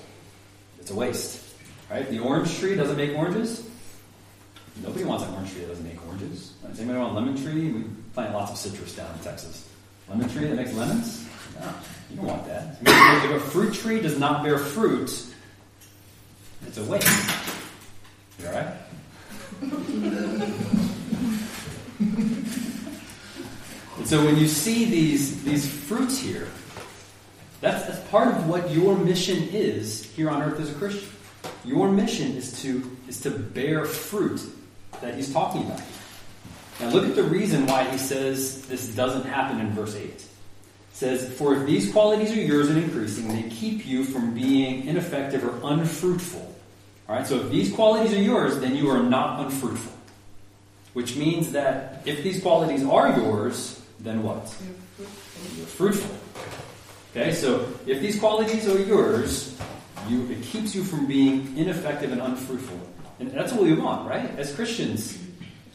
[0.81, 1.43] it's a waste,
[1.91, 2.09] right?
[2.09, 3.69] The orange tree doesn't make oranges.
[4.83, 6.53] Nobody wants an orange tree that doesn't make oranges.
[6.69, 7.73] Does anybody want a lemon tree?
[7.73, 9.69] We plant lots of citrus down in Texas.
[10.09, 11.29] Lemon tree that makes lemons?
[11.59, 11.67] No,
[12.11, 12.77] you don't want that.
[12.83, 15.25] If a fruit tree does not bear fruit,
[16.67, 16.83] it's a.
[18.41, 18.75] You all right?
[23.99, 26.47] And so when you see these, these fruits here,
[27.61, 31.09] that's, that's part of what your mission is here on earth as a Christian.
[31.65, 34.41] Your mission is to, is to bear fruit
[35.01, 35.83] that he's talking about.
[36.81, 40.05] Now look at the reason why he says this doesn't happen in verse 8.
[40.05, 40.25] It
[40.93, 45.45] says, For if these qualities are yours and increasing, they keep you from being ineffective
[45.45, 46.48] or unfruitful.
[47.09, 49.93] Alright, so if these qualities are yours, then you are not unfruitful.
[50.93, 54.55] Which means that if these qualities are yours, then what?
[54.99, 56.17] You're fruitful.
[57.13, 59.59] Okay, so if these qualities are yours,
[60.09, 62.79] you, it keeps you from being ineffective and unfruitful.
[63.21, 64.31] And that's what we want, right?
[64.39, 65.19] As Christians,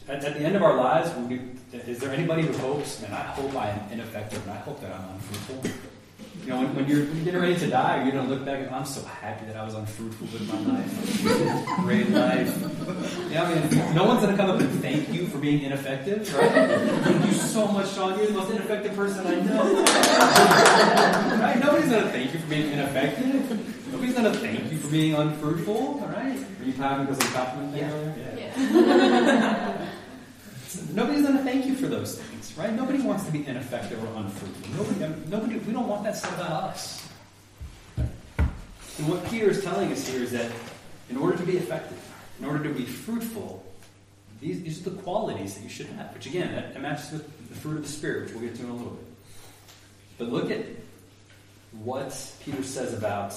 [0.08, 1.40] at, at the end of our lives, we,
[1.72, 4.92] is there anybody who hopes, man, I hope I am ineffective and I hope that
[4.94, 5.70] I'm unfruitful?
[6.42, 8.44] You know, when, when, you're, when you're getting ready to die, you're going to look
[8.44, 11.76] back and I'm so happy that I was unfruitful with my life.
[11.80, 13.30] Great life.
[13.30, 16.34] Yeah, I mean, no one's going to come up and thank you for being ineffective,
[16.34, 16.52] right?
[16.52, 18.18] Thank you so much, Sean.
[18.18, 19.74] You're the most ineffective person I know.
[21.40, 21.58] right?
[21.60, 23.90] Nobody's going to thank you for being ineffective.
[23.92, 26.36] Nobody's going to thank you for being unfruitful, all right?
[26.60, 28.34] Are you clapping because of the compliment thing earlier?
[28.36, 29.90] Yeah.
[30.92, 32.72] Nobody's going to thank you for those things, right?
[32.72, 34.76] Nobody wants to be ineffective or unfruitful.
[34.76, 37.08] Nobody, nobody, we don't want that said about us.
[37.96, 40.50] And what Peter is telling us here is that
[41.10, 42.00] in order to be effective,
[42.38, 43.64] in order to be fruitful,
[44.40, 46.12] these, these are the qualities that you should have.
[46.14, 48.70] Which again, that, matches with the fruit of the Spirit, which we'll get to in
[48.70, 49.06] a little bit.
[50.18, 50.66] But look at
[51.72, 53.34] what Peter says about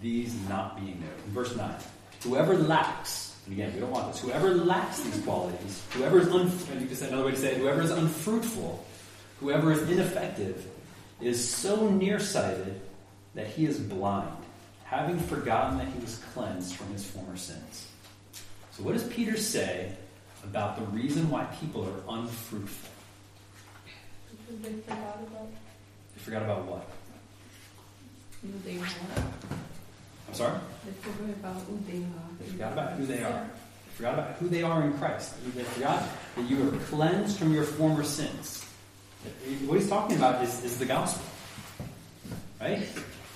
[0.00, 1.14] these not being there.
[1.26, 1.74] In verse 9.
[2.22, 6.50] Whoever lacks, and again, we don't want this, whoever lacks these qualities, whoever is, un-
[6.80, 8.84] you could say another way to say it, whoever is unfruitful,
[9.40, 10.64] whoever is ineffective,
[11.20, 12.80] is so nearsighted
[13.34, 14.30] that he is blind,
[14.84, 17.86] having forgotten that he was cleansed from his former sins.
[18.72, 19.92] So, what does Peter say
[20.42, 22.90] about the reason why people are unfruitful?
[24.62, 25.48] They forgot about
[26.14, 26.88] They forgot about what?
[28.64, 28.78] they.
[30.28, 30.58] I'm sorry?
[30.84, 32.28] They forgot about who they are.
[32.38, 33.46] They forgot about who they are.
[33.86, 35.34] They forgot about who they are in Christ.
[35.54, 36.02] They forgot
[36.36, 38.64] that you are cleansed from your former sins.
[39.66, 41.24] What he's talking about is, is the gospel.
[42.60, 42.86] Right?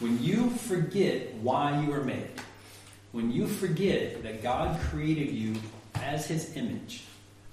[0.01, 2.31] When you forget why you were made,
[3.13, 5.57] when you forget that God created you
[5.95, 7.05] as his image,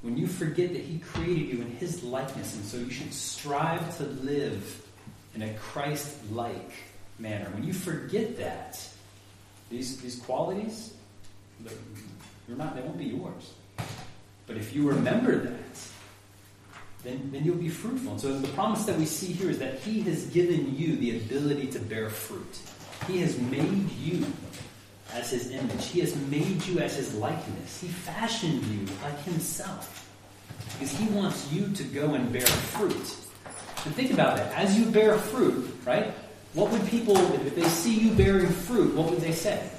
[0.02, 3.98] when you forget that he created you in his likeness, and so you should strive
[3.98, 4.86] to live
[5.34, 6.71] in a Christ like
[7.17, 8.88] manner, when you forget that,
[9.69, 10.93] these, these qualities,
[12.47, 13.54] you're not, they won't be yours.
[14.47, 15.60] But if you remember that,
[17.04, 18.13] then, then you'll be fruitful.
[18.13, 21.17] And so the promise that we see here is that He has given you the
[21.17, 22.58] ability to bear fruit.
[23.08, 24.25] He has made you
[25.13, 25.86] as His image.
[25.86, 27.82] He has made you as His likeness.
[27.82, 30.01] He fashioned you like Himself.
[30.73, 33.15] Because He wants you to go and bear fruit.
[33.86, 34.47] And think about it.
[34.56, 36.12] As you bear fruit, right?
[36.56, 39.70] What would people, if they see you bearing fruit, what would they say?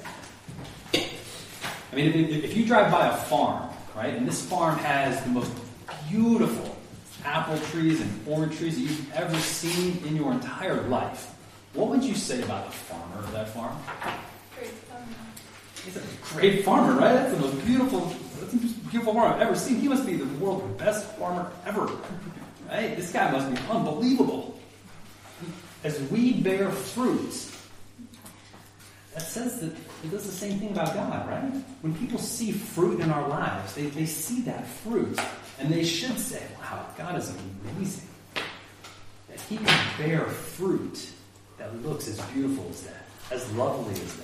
[0.93, 5.29] I mean, if, if you drive by a farm, right, and this farm has the
[5.29, 5.51] most
[6.07, 6.77] beautiful
[7.25, 11.33] apple trees and orange trees that you've ever seen in your entire life,
[11.73, 13.75] what would you say about the farmer of that farm?
[14.55, 15.05] Great farmer.
[15.83, 16.03] He's a
[16.35, 17.13] great farmer, right?
[17.13, 18.01] That's the most beautiful,
[18.39, 19.79] that's the most beautiful farmer I've ever seen.
[19.79, 21.89] He must be the world's best farmer ever,
[22.69, 22.95] right?
[22.95, 24.56] This guy must be unbelievable.
[25.83, 27.51] As we bear fruit,
[29.13, 29.71] that says that
[30.03, 31.63] it does the same thing about God, right?
[31.81, 35.19] When people see fruit in our lives, they, they see that fruit,
[35.59, 37.33] and they should say, wow, God is
[37.75, 38.07] amazing.
[39.29, 41.09] That He can bear fruit
[41.57, 44.23] that looks as beautiful as that, as lovely as that.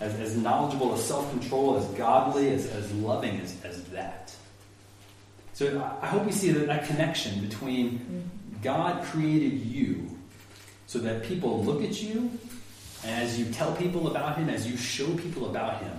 [0.00, 4.34] as, as knowledgeable, as self control, as godly, as, as loving as, as that.
[5.54, 8.62] So I- I hope we see that, that connection between mm-hmm.
[8.62, 10.17] God created you
[10.88, 12.30] so that people look at you,
[13.04, 15.92] and as you tell people about Him, as you show people about Him,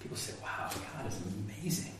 [0.00, 1.94] people say, wow, God is amazing.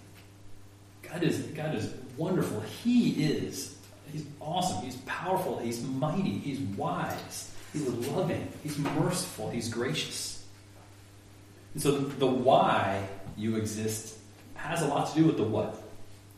[1.01, 2.61] God is, God is wonderful.
[2.83, 3.77] He is.
[4.13, 4.83] He's awesome.
[4.85, 5.59] He's powerful.
[5.59, 6.33] He's mighty.
[6.33, 7.55] He's wise.
[7.73, 8.49] He's loving.
[8.65, 9.49] He's merciful.
[9.49, 10.45] He's gracious.
[11.75, 14.19] And so the, the why you exist
[14.55, 15.81] has a lot to do with the what.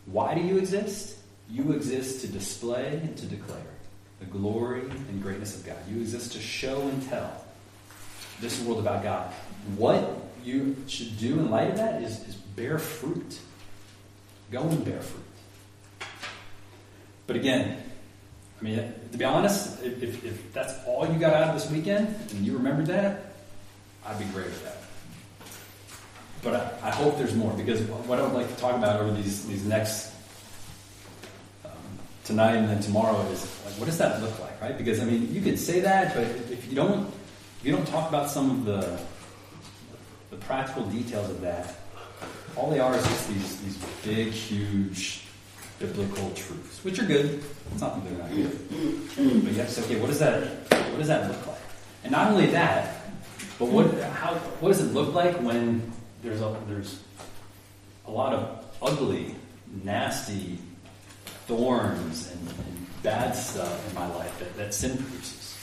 [0.05, 1.17] Why do you exist?
[1.49, 3.80] You exist to display and to declare
[4.21, 5.79] the glory and greatness of God.
[5.91, 7.45] You exist to show and tell
[8.41, 9.33] this world about God.
[9.77, 10.09] What
[10.45, 13.39] you should do in light of that is, is bear fruit.
[14.51, 15.25] Go and bear fruit.
[17.27, 17.83] But again,
[18.61, 21.71] I mean, to be honest, if, if, if that's all you got out of this
[21.71, 23.35] weekend and you remembered that,
[24.05, 24.77] I'd be great with that.
[26.43, 29.13] But I, I hope there's more because what I would like to talk about over
[29.13, 30.13] these these next
[32.31, 34.79] tonight and then tomorrow is like, what does that look like, right?
[34.79, 37.09] Because I mean, you could say that, but if you don't
[37.59, 38.99] if you don't talk about some of the
[40.31, 41.75] the practical details of that,
[42.57, 45.25] all they are is just these these big, huge
[45.81, 47.43] biblical truths, which are good.
[47.73, 50.45] It's not that they're not good, but you have to say, okay, what does that
[50.71, 51.65] what does that look like?
[52.05, 53.03] And not only that,
[53.59, 57.01] but what how what does it look like when there's a there's
[58.07, 59.35] a lot of ugly,
[59.83, 60.59] nasty
[61.47, 65.59] thorns and, and bad stuff in my life that, that sin produces?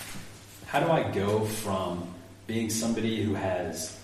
[0.68, 2.14] How do I go from
[2.46, 3.98] being somebody who has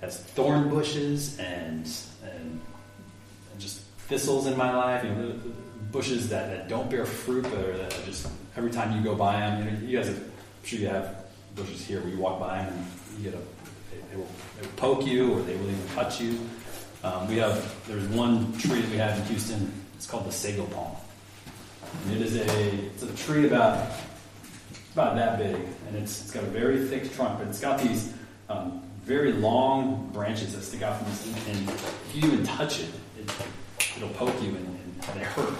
[0.00, 1.90] has thorn bushes and
[2.24, 2.60] and,
[3.52, 5.34] and just thistles in my life, you know,
[5.92, 9.64] bushes that, that don't bear fruit, but that just every time you go by them,
[9.64, 12.58] you know, you guys, have, I'm sure you have bushes here where you walk by
[12.62, 13.42] them and you get a,
[14.10, 14.26] they, will,
[14.60, 16.38] will poke you or they will even cut you.
[17.02, 19.72] Um, we have there's one tree that we have in Houston.
[19.96, 20.96] It's called the sago palm.
[22.10, 23.90] It is a it's a tree about
[24.92, 28.12] about that big, and it's it's got a very thick trunk, but it's got these
[28.48, 32.90] um, very long branches that stick out from this, and if you even touch it,
[33.18, 33.32] it
[33.96, 35.54] it'll poke you, and, and they hurt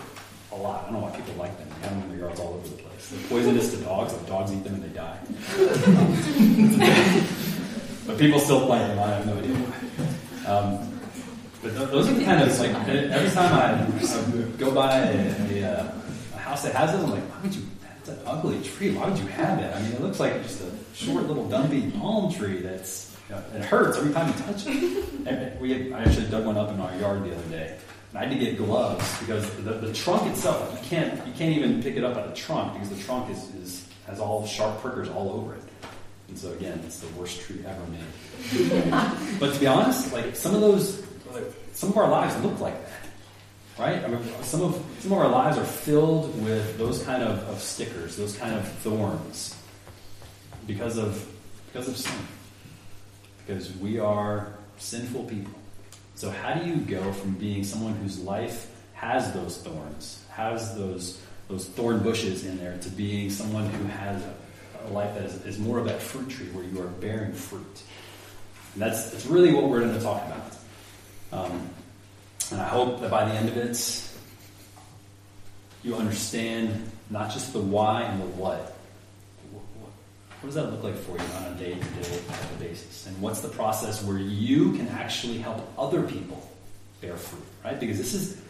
[0.53, 0.83] a lot.
[0.83, 1.69] I don't know why people like them.
[1.69, 3.09] They have them in their yards all over the place.
[3.09, 4.13] They're poisonous to dogs.
[4.13, 5.19] Like dogs eat them and they die.
[8.07, 8.99] but people still like them.
[8.99, 10.51] I have no idea why.
[10.51, 11.01] Um,
[11.63, 15.63] but th- those are the kind of like every time I, I go by a,
[15.63, 15.93] a
[16.51, 17.63] house that has those, I'm like, why would you?
[17.83, 18.93] That's an ugly tree.
[18.93, 19.77] Why would you have that?
[19.77, 23.43] I mean, it looks like just a short little dumpy palm tree that's you know,
[23.55, 25.61] it hurts every time you touch it.
[25.61, 27.77] We I actually dug one up in our yard the other day.
[28.11, 31.57] And I had to get gloves because the, the trunk itself you can't you can't
[31.57, 34.81] even pick it up by the trunk because the trunk is, is has all sharp
[34.81, 35.63] prickers all over it.
[36.29, 38.91] And so again, it's the worst tree ever made.
[39.41, 41.05] but to be honest, like some of those,
[41.75, 43.00] some of our lives look like that,
[43.81, 44.05] right?
[44.05, 47.59] I mean, some of some of our lives are filled with those kind of, of
[47.61, 49.57] stickers, those kind of thorns,
[50.67, 51.27] because of
[51.73, 52.21] because of sin,
[53.47, 55.55] because we are sinful people.
[56.15, 61.21] So how do you go from being someone whose life has those thorns, has those
[61.49, 64.35] those thorn bushes in there, to being someone who has a,
[64.87, 67.83] a life that is, is more of that fruit tree where you are bearing fruit?
[68.75, 70.57] And that's, that's really what we're going to talk about.
[71.33, 71.71] Um,
[72.53, 74.11] and I hope that by the end of it,
[75.83, 78.77] you understand not just the why and the what.
[79.53, 82.21] What, does that look like for you on a day to day
[82.59, 83.07] basis?
[83.07, 86.51] And what's the process where you can actually help other people
[87.01, 87.79] bear fruit, right?
[87.79, 88.41] Because this is,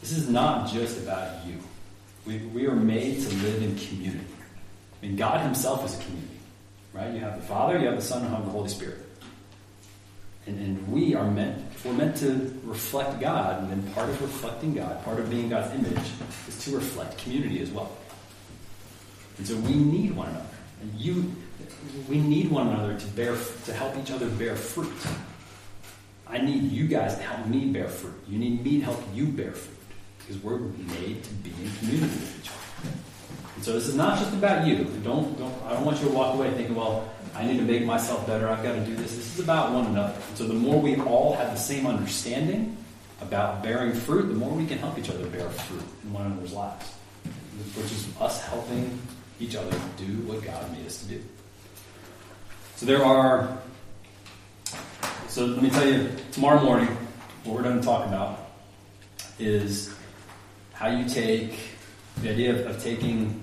[0.00, 1.54] this is not just about you.
[2.26, 4.24] We, we are made to live in community.
[5.02, 6.38] I mean, God Himself is a community,
[6.92, 7.12] right?
[7.12, 8.98] You have the Father, you have the Son, you have the Holy Spirit.
[10.46, 14.74] And, and we are meant, we're meant to reflect God, and then part of reflecting
[14.74, 16.04] God, part of being God's image,
[16.48, 17.96] is to reflect community as well.
[19.38, 20.46] And so we need one another.
[20.82, 21.34] And you,
[22.08, 24.92] we need one another to bear, to help each other bear fruit.
[26.26, 28.14] I need you guys to help me bear fruit.
[28.28, 29.76] You need me to help you bear fruit.
[30.18, 32.90] Because we're made to be in community with each other.
[33.54, 34.84] And so this is not just about you.
[35.04, 37.84] Don't, don't, I don't want you to walk away thinking, well, I need to make
[37.84, 38.48] myself better.
[38.48, 39.14] I've got to do this.
[39.14, 40.14] This is about one another.
[40.34, 42.76] So the more we all have the same understanding
[43.20, 46.52] about bearing fruit, the more we can help each other bear fruit in one another's
[46.52, 46.92] lives.
[47.74, 48.98] Which is us helping
[49.38, 51.22] each other do what God made us to do.
[52.76, 53.58] So there are.
[55.28, 56.88] So let me tell you, tomorrow morning,
[57.44, 58.50] what we're going to talk about
[59.38, 59.94] is
[60.72, 61.58] how you take
[62.22, 63.42] the idea of, of taking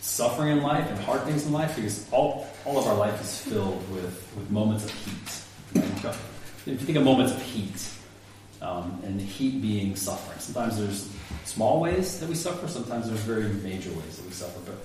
[0.00, 3.40] suffering in life and hard things in life because all, all of our life is
[3.40, 5.42] filled with, with moments of heat.
[6.66, 7.88] If you think of moments of heat,
[8.62, 11.10] um, and heat being suffering, sometimes there's
[11.44, 14.76] small ways that we suffer, sometimes there's very major ways that we suffer, but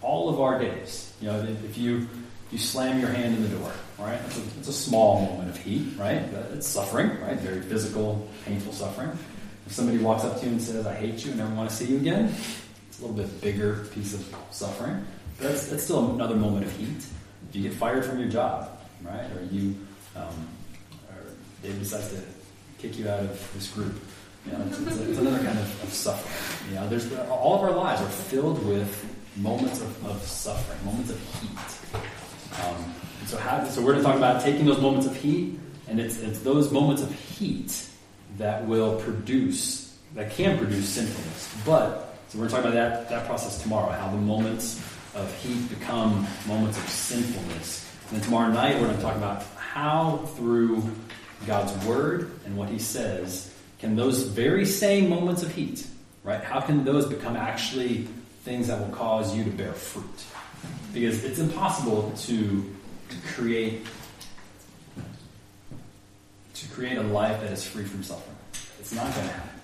[0.00, 2.08] all of our days, you know, if you
[2.50, 4.18] you slam your hand in the door, right?
[4.26, 6.22] It's a, a small moment of heat, right?
[6.54, 7.38] It's suffering, right?
[7.38, 9.10] Very physical, painful suffering.
[9.66, 11.76] If somebody walks up to you and says, "I hate you and never want to
[11.76, 12.34] see you again,"
[12.98, 15.04] a little bit bigger piece of suffering.
[15.38, 16.96] But that's, still another moment of heat.
[17.48, 18.68] If you get fired from your job,
[19.02, 19.30] right?
[19.36, 19.76] Or you,
[20.16, 20.48] um,
[21.10, 21.22] or
[21.62, 22.20] David decides to
[22.78, 23.94] kick you out of this group.
[24.46, 26.70] You know, it's, it's, it's another kind of, of suffering.
[26.70, 31.10] You know, there's all of our lives are filled with moments of, of suffering, moments
[31.10, 32.00] of heat.
[32.64, 32.94] Um,
[33.26, 33.38] so,
[33.70, 36.72] so we're going to talk about taking those moments of heat, and it's, it's those
[36.72, 37.88] moments of heat
[38.38, 41.54] that will produce, that can produce sinfulness.
[41.64, 44.78] But so we're going to talk about that, that process tomorrow, how the moments
[45.14, 47.90] of heat become moments of sinfulness.
[48.08, 50.82] And then tomorrow night we're going to talk about how through
[51.46, 55.86] God's word and what He says can those very same moments of heat,
[56.22, 56.42] right?
[56.42, 58.08] How can those become actually
[58.42, 60.04] things that will cause you to bear fruit?
[60.92, 62.70] Because it's impossible to
[63.28, 63.86] create
[66.54, 68.36] to create a life that is free from suffering.
[68.80, 69.60] It's not going to happen.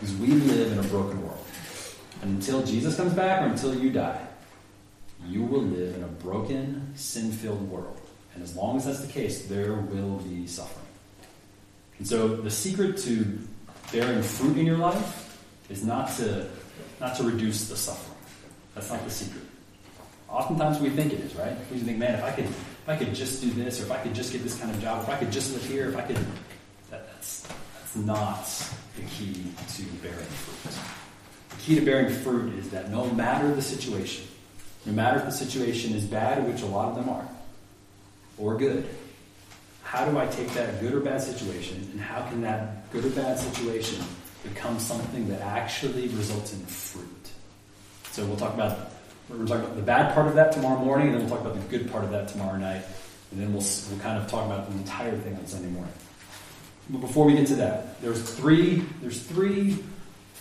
[0.00, 1.45] Because we live in a broken world.
[2.22, 4.26] And until Jesus comes back or until you die,
[5.26, 8.00] you will live in a broken, sin filled world.
[8.34, 10.86] And as long as that's the case, there will be suffering.
[11.98, 13.38] And so the secret to
[13.92, 15.40] bearing fruit in your life
[15.70, 16.46] is not to,
[17.00, 18.18] not to reduce the suffering.
[18.74, 19.42] That's not the secret.
[20.28, 21.56] Oftentimes we think it is, right?
[21.72, 23.98] We think, man, if I could, if I could just do this, or if I
[23.98, 26.02] could just get this kind of job, if I could just live here, if I
[26.02, 26.16] could,
[26.90, 28.44] that, that's that's not
[28.96, 29.44] the key
[29.76, 30.74] to bearing fruit.
[31.60, 34.24] Key to bearing fruit is that no matter the situation,
[34.84, 37.28] no matter if the situation is bad, which a lot of them are,
[38.38, 38.86] or good,
[39.82, 43.10] how do I take that good or bad situation, and how can that good or
[43.10, 44.04] bad situation
[44.42, 47.30] become something that actually results in fruit?
[48.10, 48.90] So we'll talk about
[49.28, 51.36] we're going to talk about the bad part of that tomorrow morning, and then we'll
[51.36, 52.82] talk about the good part of that tomorrow night,
[53.32, 55.92] and then we'll we'll kind of talk about the entire thing on Sunday morning.
[56.88, 59.78] But before we get to that, there's three there's three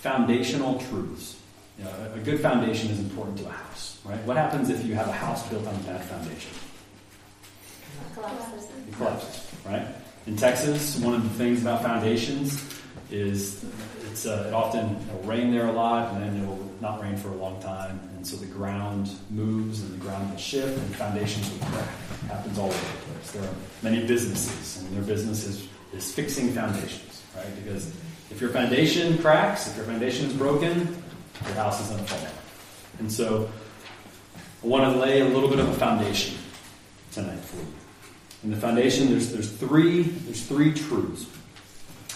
[0.06, 1.36] foundational truths.
[1.80, 4.22] You know, a, good foundation is important to a house, right?
[4.24, 6.52] What happens if you have a house built on a bad foundation?
[8.14, 8.70] Collapses.
[8.88, 9.88] It collapses, right?
[10.28, 12.64] In Texas, one of the things about foundations
[13.10, 13.66] is
[14.12, 17.18] it's uh, it often it'll rain there a lot, and then it will not rain
[17.18, 20.96] for a long time, and so the ground moves and the ground will shift, and
[20.96, 21.90] foundations will crack.
[22.26, 23.32] It happens all over the place.
[23.32, 27.54] There are many businesses, and their business is, is fixing foundations, right?
[27.64, 27.92] Because
[28.32, 31.04] if your foundation cracks, if your foundation is broken,
[31.46, 32.30] your house is going to fall.
[33.00, 33.50] And so,
[34.64, 36.36] I want to lay a little bit of a foundation
[37.12, 37.68] tonight for you.
[38.44, 41.26] In the foundation, there's, there's, three, there's three truths.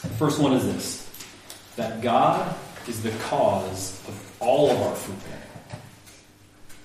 [0.01, 1.09] The first one is this
[1.75, 2.55] that God
[2.87, 5.81] is the cause of all of our fruit bearing.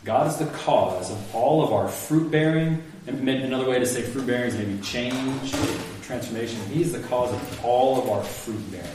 [0.04, 2.82] God is the cause of all of our fruit bearing.
[3.06, 5.52] And another way to say fruit bearing is maybe change,
[6.02, 6.58] transformation.
[6.70, 8.86] He's the cause of all of our fruit bearing.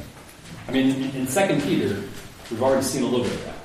[0.70, 1.96] I mean, in 2 Peter,
[2.52, 3.56] we've already seen a little bit of that.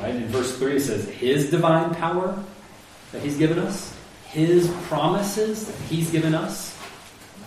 [0.00, 0.14] Right?
[0.14, 2.42] In verse 3, it says, His divine power
[3.12, 3.94] that He's given us,
[4.28, 6.74] His promises that He's given us.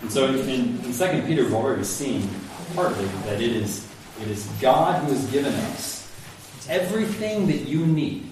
[0.03, 2.29] And so in, in, in 2 Peter, we've already seen
[2.75, 3.87] partly that it is
[4.21, 6.11] it is God who has given us
[6.69, 8.29] everything that you need.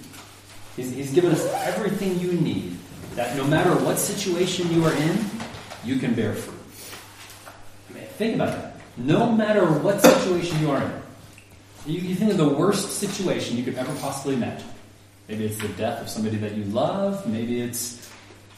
[0.75, 2.77] He's, he's given us everything you need
[3.15, 5.17] that no matter what situation you are in,
[5.83, 6.59] you can bear fruit.
[7.89, 8.74] I mean, think about that.
[8.97, 10.91] No matter what situation you are in,
[11.85, 14.67] you, you think of the worst situation you could ever possibly imagine.
[15.27, 17.27] Maybe it's the death of somebody that you love.
[17.27, 18.09] Maybe it's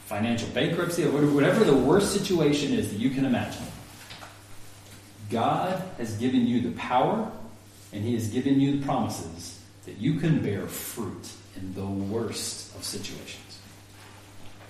[0.06, 1.04] financial bankruptcy.
[1.04, 3.64] or Whatever the worst situation is that you can imagine.
[5.30, 7.30] God has given you the power
[7.92, 12.74] and He has given you the promises that you can bear fruit in the worst
[12.76, 13.58] of situations.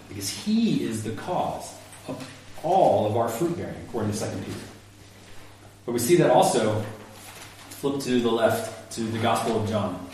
[0.09, 1.73] Because He is the cause
[2.07, 2.29] of
[2.63, 4.59] all of our fruit bearing, according to 2 Peter.
[5.89, 6.85] But we see that also,
[7.71, 10.07] flip to the left to the Gospel of John.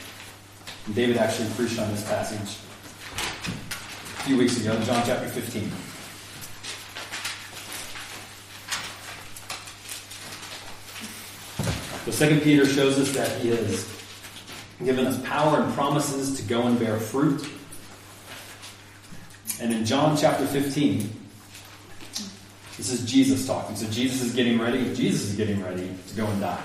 [0.86, 5.68] And David actually preached on this passage a few weeks ago, John chapter 15.
[12.04, 13.92] So Second Peter shows us that he has
[14.84, 17.44] given us power and promises to go and bear fruit.
[19.60, 21.23] And in John chapter 15,
[22.76, 23.76] this is Jesus talking.
[23.76, 24.94] So Jesus is getting ready.
[24.94, 26.62] Jesus is getting ready to go and die.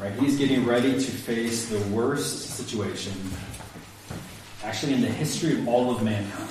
[0.00, 0.12] Right?
[0.14, 3.12] He's getting ready to face the worst situation
[4.62, 6.48] actually in the history of all of mankind.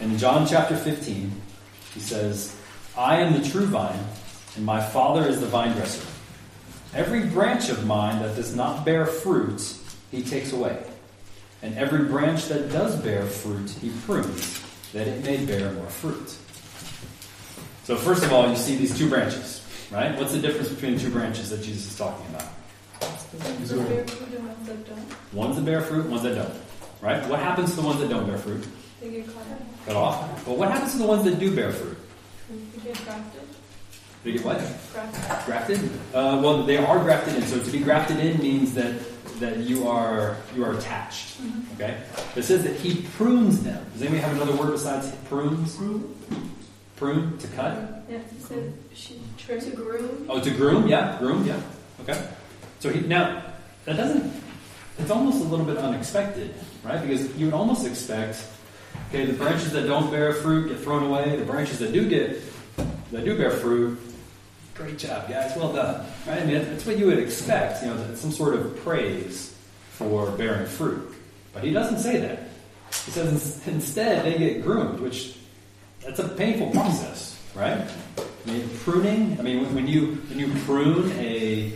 [0.00, 1.32] In John chapter 15,
[1.94, 2.56] he says,
[2.96, 3.98] I am the true vine,
[4.56, 6.06] and my Father is the vine dresser.
[6.94, 9.76] Every branch of mine that does not bear fruit,
[10.10, 10.82] he takes away.
[11.62, 14.62] And every branch that does bear fruit, he prunes,
[14.92, 16.36] that it may bear more fruit.
[17.90, 20.16] So, first of all, you see these two branches, right?
[20.16, 22.44] What's the difference between the two branches that Jesus is talking about?
[23.02, 25.32] Ones that bear fruit and ones that don't.
[25.32, 26.54] Ones that bear fruit, ones that don't.
[27.00, 27.26] Right?
[27.26, 28.64] What happens to the ones that don't bear fruit?
[29.00, 29.86] They get cut off.
[29.86, 30.44] Cut off.
[30.46, 31.98] But what happens to the ones that do bear fruit?
[32.48, 33.42] They get grafted.
[34.22, 34.58] They get what?
[34.92, 35.46] Grafted.
[35.46, 35.90] Grafted?
[36.14, 37.42] Uh, well, they are grafted in.
[37.42, 39.00] So to be grafted in means that
[39.40, 41.38] that you are you are attached.
[41.74, 42.00] Okay.
[42.36, 43.84] It says that he prunes them.
[43.94, 45.74] Does anybody have another word besides prunes?
[45.74, 46.14] Prune
[47.00, 48.04] to cut.
[48.10, 49.64] Yeah, he said she trims.
[49.64, 50.26] To groom.
[50.28, 50.86] Oh, to groom.
[50.86, 51.46] Yeah, groom.
[51.46, 51.60] Yeah.
[52.02, 52.28] Okay.
[52.80, 53.42] So he now
[53.86, 54.32] that doesn't.
[54.98, 57.00] It's almost a little bit unexpected, right?
[57.00, 58.44] Because you would almost expect,
[59.08, 61.36] okay, the branches that don't bear fruit get thrown away.
[61.36, 62.38] The branches that do get
[63.12, 63.98] that do bear fruit,
[64.74, 65.56] great job, guys.
[65.56, 66.06] Well done.
[66.26, 66.42] Right?
[66.42, 67.82] I mean, that's what you would expect.
[67.82, 69.56] You know, some sort of praise
[69.92, 71.14] for bearing fruit.
[71.54, 72.50] But he doesn't say that.
[73.06, 75.36] He says instead they get groomed, which
[76.00, 77.86] that's a painful process, right?
[78.46, 79.38] I mean, pruning.
[79.38, 81.72] I mean, when- you when you prune a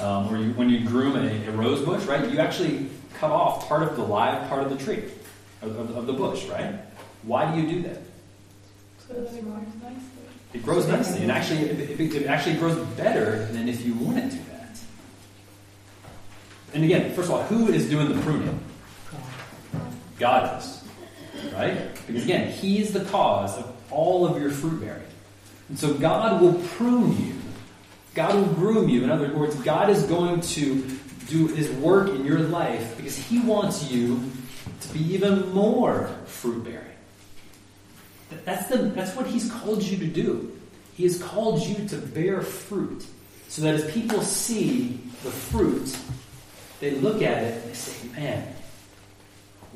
[0.00, 2.30] um, or you, when you groom a, a rose bush, right?
[2.30, 5.04] You actually cut off part of the live part of the tree,
[5.62, 6.74] of, of, of the bush, right?
[7.22, 8.02] Why do you do that?
[9.08, 10.00] So it grows nicely.
[10.52, 14.32] It grows nicely, and actually, it, it, it actually grows better than if you wouldn't
[14.32, 14.78] do that.
[16.74, 18.58] And again, first of all, who is doing the pruning?
[20.18, 20.82] God is,
[21.52, 21.94] right?
[22.06, 25.02] Because again, He is the cause of all of your fruit bearing,
[25.68, 27.34] and so God will prune you.
[28.14, 29.04] God will groom you.
[29.04, 30.82] In other words, God is going to
[31.28, 34.30] do His work in your life because He wants you
[34.80, 36.86] to be even more fruit bearing.
[38.44, 40.58] That's, the, that's what he's called you to do.
[40.94, 43.04] He has called you to bear fruit.
[43.48, 45.96] So that as people see the fruit,
[46.80, 48.54] they look at it and they say, man,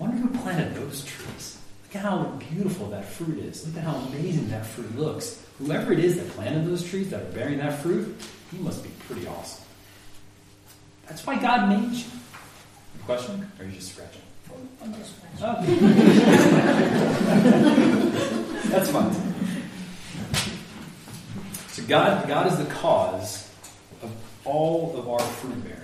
[0.00, 1.58] wonder who planted those trees.
[1.86, 3.66] Look at how beautiful that fruit is.
[3.66, 5.44] Look at how amazing that fruit looks.
[5.58, 8.16] Whoever it is that planted those trees that are bearing that fruit,
[8.50, 9.64] he must be pretty awesome.
[11.06, 12.04] That's why God made you.
[13.04, 13.50] Question?
[13.58, 14.22] Or are you just scratching?
[14.82, 15.78] I'm just Okay.
[18.70, 19.12] That's fine.
[21.68, 23.48] So God, God is the cause
[24.02, 24.12] of
[24.44, 25.80] all of our fruit bearing.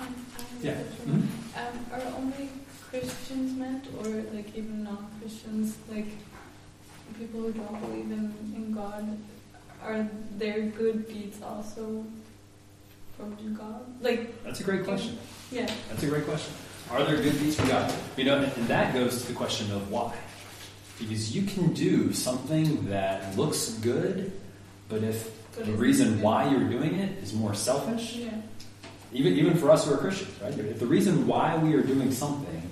[0.00, 0.74] Um, I have a Yeah.
[0.74, 1.28] question.
[1.58, 2.48] Um, are only
[2.88, 6.06] Christians meant, or like even non-Christians, like
[7.18, 9.18] people who don't believe in, in God,
[9.82, 12.04] are their good deeds also
[13.16, 13.84] from God?
[14.00, 15.18] Like, That's a great question.
[15.50, 16.54] yeah, That's a great question.
[16.90, 17.92] Are there good deeds from God?
[18.16, 20.14] You know, and that goes to the question of why.
[20.98, 24.32] Because you can do something that looks good,
[24.88, 28.30] but if But the reason why you're doing it is more selfish, yeah,
[29.12, 30.56] even even for us who are Christians, right?
[30.58, 32.62] If the reason why we are doing something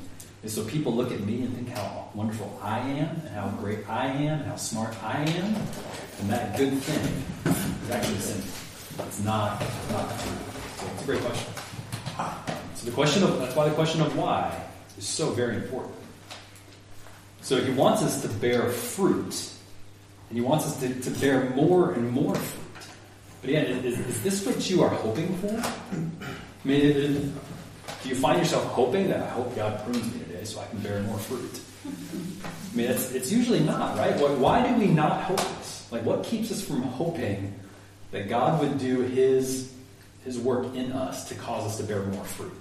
[0.43, 3.89] is so people look at me and think how wonderful I am, and how great
[3.89, 5.57] I am, and how smart I am,
[6.21, 8.43] and that good thing is actually sin.
[9.07, 9.61] It's not,
[9.91, 10.33] not true.
[10.77, 11.53] So it's a great question.
[12.75, 14.59] So the question of that's why the question of why
[14.97, 15.95] is so very important.
[17.43, 19.53] So he wants us to bear fruit,
[20.29, 22.66] and he wants us to, to bear more and more fruit.
[23.41, 25.49] But again, is, is this what you are hoping for?
[25.51, 25.97] I
[26.69, 27.33] mean, it- it-
[28.03, 30.79] do you find yourself hoping that I hope God prunes me today so I can
[30.81, 31.61] bear more fruit?
[31.85, 34.15] I mean, it's, it's usually not, right?
[34.21, 35.89] Why, why do we not hope this?
[35.91, 37.53] Like, what keeps us from hoping
[38.13, 39.73] that God would do His
[40.25, 42.53] His work in us to cause us to bear more fruit?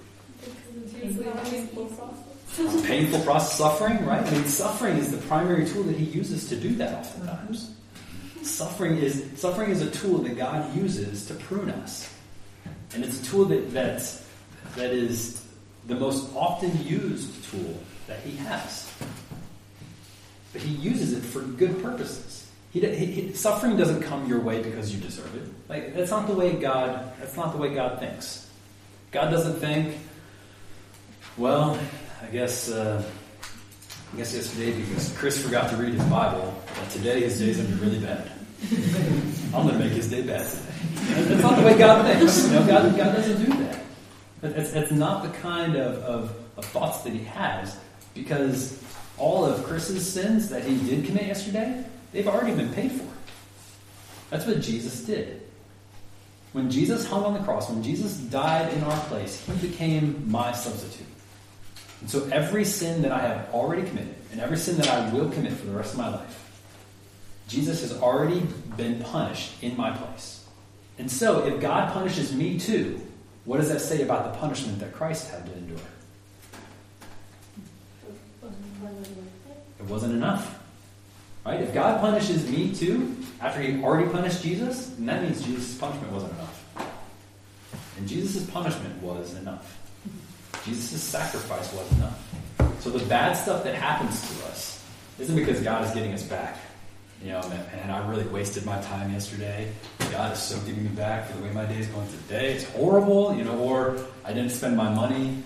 [1.44, 2.86] painful process.
[2.88, 4.26] Painful process, suffering, right?
[4.26, 7.72] I mean, suffering is the primary tool that He uses to do that oftentimes.
[8.46, 12.14] Suffering is suffering is a tool that God uses to prune us,
[12.94, 14.04] and it's a tool that that
[14.76, 15.44] that is
[15.88, 18.92] the most often used tool that He has.
[20.54, 22.48] But He uses it for good purposes.
[22.72, 25.50] He, he, he- suffering doesn't come your way because you deserve it.
[25.68, 27.14] Like that's not the way God.
[27.20, 28.48] That's not the way God thinks.
[29.12, 29.98] God doesn't think.
[31.36, 31.80] Well,
[32.22, 32.70] I guess.
[32.70, 33.04] Uh,
[34.14, 36.54] I guess yesterday because Chris forgot to read his Bible.
[36.92, 38.32] Today his day's gonna be really bad.
[39.54, 40.46] I'm gonna make his day bad.
[40.48, 42.46] That's not the way God thinks.
[42.48, 43.80] You know, God, God doesn't do that.
[44.42, 47.78] That- That's, that's not the kind of, of, of thoughts that he has
[48.14, 48.82] because
[49.18, 53.06] all of Chris's sins that he did commit yesterday, they've already been paid for.
[54.30, 55.42] That's what Jesus did.
[56.54, 60.52] When Jesus hung on the cross, when Jesus died in our place, he became my
[60.54, 61.08] substitute.
[62.02, 65.30] And so every sin that I have already committed, and every sin that I will
[65.30, 66.45] commit for the rest of my life,
[67.48, 68.42] Jesus has already
[68.76, 70.46] been punished in my place.
[70.98, 73.00] And so if God punishes me too,
[73.44, 75.78] what does that say about the punishment that Christ had to endure?
[79.80, 80.64] It wasn't enough.
[81.46, 81.62] Right?
[81.62, 86.12] If God punishes me too, after he already punished Jesus, then that means Jesus' punishment
[86.12, 86.88] wasn't enough.
[87.98, 89.80] And Jesus' punishment was enough.
[90.66, 92.20] Jesus' sacrifice was enough.
[92.80, 94.84] So the bad stuff that happens to us
[95.20, 96.58] isn't because God is getting us back.
[97.26, 97.42] You know,
[97.82, 99.72] and, I really wasted my time yesterday.
[100.12, 102.54] God is so giving me back for the way my day is going today.
[102.54, 105.42] It's horrible, you know, or I didn't spend my money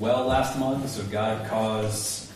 [0.00, 2.32] well last month, so God caused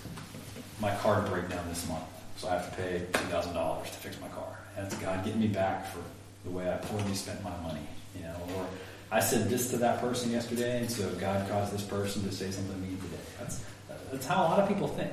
[0.81, 2.05] my car to break down this month.
[2.37, 4.57] So I have to pay $2,000 to fix my car.
[4.77, 5.99] That's God getting me back for
[6.45, 8.67] the way I poorly spent my money, you know, or
[9.11, 12.53] I said this to that person yesterday, and so God caused this person to say
[12.53, 13.23] something to me today.
[13.41, 13.65] That's,
[14.13, 15.11] that's how a lot of people think.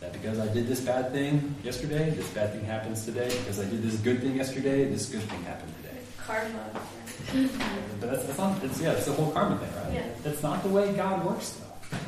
[0.00, 3.28] That because I did this bad thing yesterday, this bad thing happens today.
[3.28, 5.98] Because I did this good thing yesterday, this good thing happened today.
[6.18, 6.70] Karma.
[8.00, 9.92] But that's, that's not, it's, yeah, it's the whole karma thing, right?
[9.92, 10.08] Yeah.
[10.22, 11.98] That's not the way God works, though.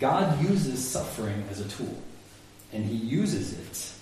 [0.00, 1.96] God uses suffering as a tool,
[2.72, 3.92] and He uses it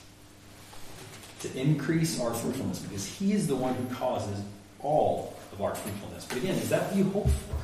[1.41, 4.41] to increase our fruitfulness because He is the one who causes
[4.81, 6.25] all of our fruitfulness.
[6.25, 7.57] But again, is that what you hope for?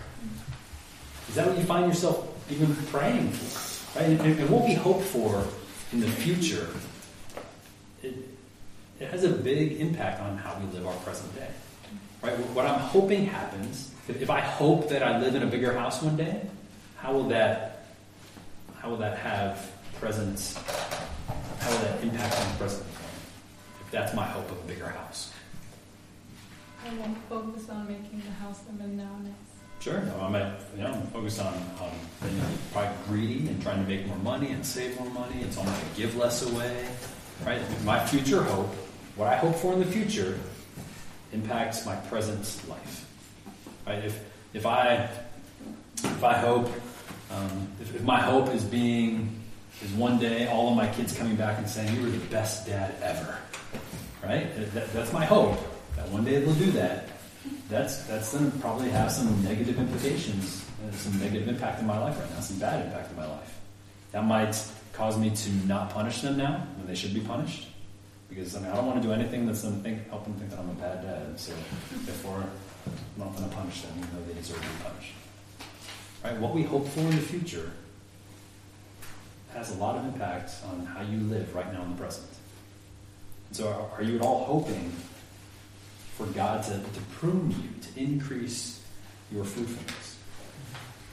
[1.30, 3.98] Is that what you find yourself even praying for?
[3.98, 4.10] Right?
[4.10, 5.46] And, and what we hope for
[5.92, 6.66] in the future,
[8.02, 8.14] it,
[8.98, 11.48] it has a big impact on how we live our present day.
[12.22, 12.34] Right?
[12.54, 16.16] What I'm hoping happens, if, I hope that I live in a bigger house one
[16.16, 16.46] day,
[16.96, 17.68] how will that
[18.80, 19.70] how will that have
[20.00, 20.58] presence?
[21.60, 22.84] How will that impact on the present?
[23.80, 25.32] If that's my hope of a bigger house.
[26.84, 29.51] I won't focus on making the house I'm in now nice.
[29.82, 30.00] Sure.
[30.20, 31.90] I'm, at, you know, I'm focused on, on
[32.22, 32.40] being
[32.72, 35.42] probably greedy and trying to make more money and save more money.
[35.42, 36.86] It's almost like give less away.
[37.44, 37.60] Right?
[37.82, 38.72] My future hope,
[39.16, 40.38] what I hope for in the future,
[41.32, 43.08] impacts my present life.
[43.84, 44.04] Right?
[44.04, 44.24] If
[44.54, 45.08] if I
[45.96, 46.70] if I hope
[47.32, 49.36] um, if, if my hope is being
[49.82, 52.68] is one day all of my kids coming back and saying you were the best
[52.68, 53.36] dad ever,
[54.22, 54.54] right?
[54.74, 55.58] That, that's my hope
[55.96, 57.08] that one day they'll do that.
[57.68, 61.98] That's that's going to probably have some negative implications, uh, some negative impact in my
[61.98, 63.58] life right now, some bad impact in my life.
[64.12, 64.56] That might
[64.92, 67.68] cause me to not punish them now when they should be punished.
[68.28, 70.34] Because I mean, I don't want to do anything that's going to think, help them
[70.34, 71.38] think that I'm a bad dad.
[71.38, 71.52] So
[72.04, 72.44] therefore,
[72.86, 75.12] I'm not going to punish them, even though they deserve to be punished.
[76.24, 76.38] Right?
[76.38, 77.72] What we hope for in the future
[79.52, 82.28] has a lot of impact on how you live right now in the present.
[83.50, 84.92] So, are, are you at all hoping
[86.22, 88.80] for God to, to prune you, to increase
[89.32, 90.18] your fruitfulness?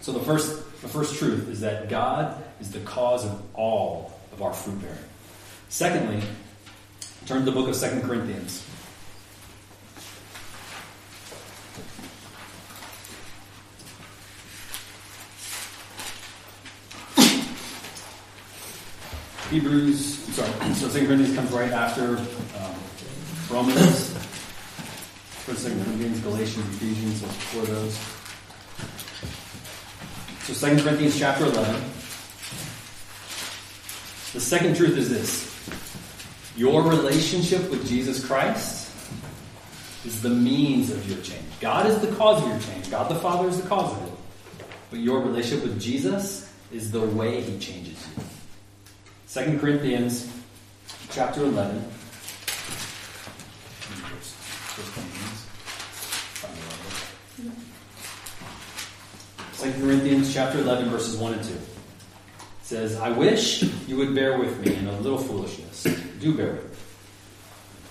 [0.01, 4.41] So the first, the first truth is that God is the cause of all of
[4.41, 4.97] our fruit bearing.
[5.69, 6.21] Secondly,
[7.25, 8.65] turn to the book of Second Corinthians.
[19.49, 22.75] Hebrews, sorry, so Second Corinthians comes right after um,
[23.49, 24.15] Romans.
[25.49, 27.97] First, Second Corinthians, Galatians, Ephesians, those before those.
[30.45, 31.73] So Second Corinthians chapter 11.
[34.33, 36.53] The second truth is this.
[36.55, 38.93] Your relationship with Jesus Christ
[40.05, 41.47] is the means of your change.
[41.59, 42.91] God is the cause of your change.
[42.91, 44.13] God the Father is the cause of it.
[44.91, 48.23] But your relationship with Jesus is the way he changes you.
[49.33, 50.31] 2 Corinthians
[51.09, 51.89] chapter 11.
[59.59, 61.53] Second Corinthians chapter 11, verses 1 and 2.
[61.53, 61.59] It
[62.61, 65.83] says, I wish you would bear with me in a little foolishness.
[66.21, 66.77] Do bear with me.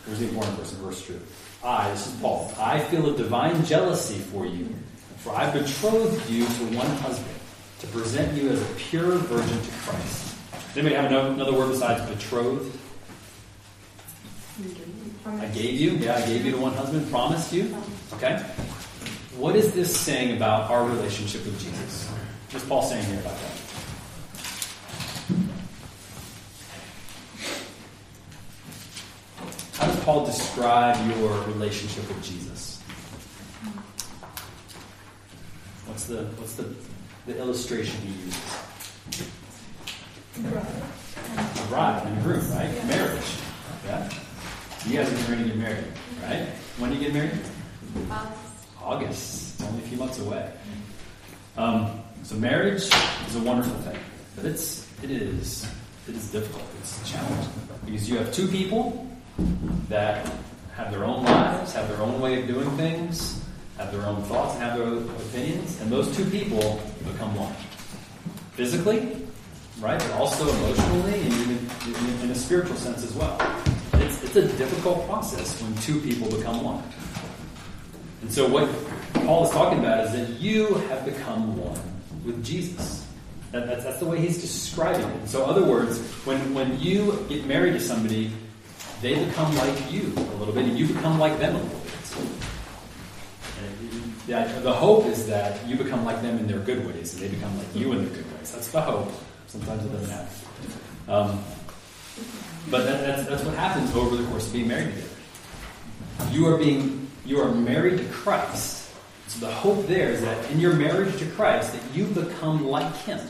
[0.06, 1.20] Here's the important verse in verse 2.
[1.62, 4.74] I, this is Paul, I feel a divine jealousy for you,
[5.18, 7.36] for I betrothed you to one husband,
[7.80, 10.36] to present you as a pure virgin to Christ.
[10.68, 12.74] Does anybody have another word besides betrothed?
[15.26, 17.76] I gave you, yeah, I gave you to one husband, promised you.
[18.14, 18.42] Okay?
[19.38, 22.08] What is this saying about our relationship with Jesus?
[22.50, 23.52] What's Paul saying here about that?
[29.74, 32.80] How does Paul describe your relationship with Jesus?
[35.86, 36.74] What's the what's the,
[37.26, 38.56] the illustration he uses?
[41.36, 42.74] A bride and a groom, right?
[42.74, 42.86] Yeah.
[42.86, 43.36] Marriage.
[43.86, 44.10] Yeah?
[44.84, 45.84] You guys are ready to get married,
[46.24, 46.48] right?
[46.78, 47.38] When do you get married?
[48.10, 48.37] August.
[48.88, 49.60] August.
[49.60, 50.50] It's only a few months away.
[51.58, 52.82] Um, so marriage
[53.28, 53.98] is a wonderful thing,
[54.34, 55.68] but it's it is
[56.08, 56.64] it is difficult.
[56.80, 57.52] It's challenging
[57.84, 59.06] because you have two people
[59.88, 60.30] that
[60.74, 63.44] have their own lives, have their own way of doing things,
[63.76, 67.52] have their own thoughts, and have their own opinions, and those two people become one.
[68.52, 69.26] Physically,
[69.80, 71.68] right, but also emotionally and even
[72.22, 73.36] in, a spiritual sense as well.
[73.94, 76.82] It's, it's a difficult process when two people become one.
[78.22, 78.68] And so, what
[79.24, 81.80] Paul is talking about is that you have become one
[82.24, 83.06] with Jesus.
[83.52, 85.28] That, that's, that's the way he's describing it.
[85.28, 88.30] So, in other words, when, when you get married to somebody,
[89.00, 91.88] they become like you a little bit, and you become like them a little bit.
[93.60, 97.22] And the, the hope is that you become like them in their good ways, and
[97.22, 98.52] they become like you in their good ways.
[98.52, 99.12] That's the hope.
[99.46, 100.28] Sometimes it doesn't happen.
[101.08, 101.44] Um,
[102.70, 105.08] but that, that's, that's what happens over the course of being married together.
[106.30, 108.90] You are being you are married to Christ.
[109.26, 112.96] So the hope there is that in your marriage to Christ, that you become like
[112.96, 113.20] Him.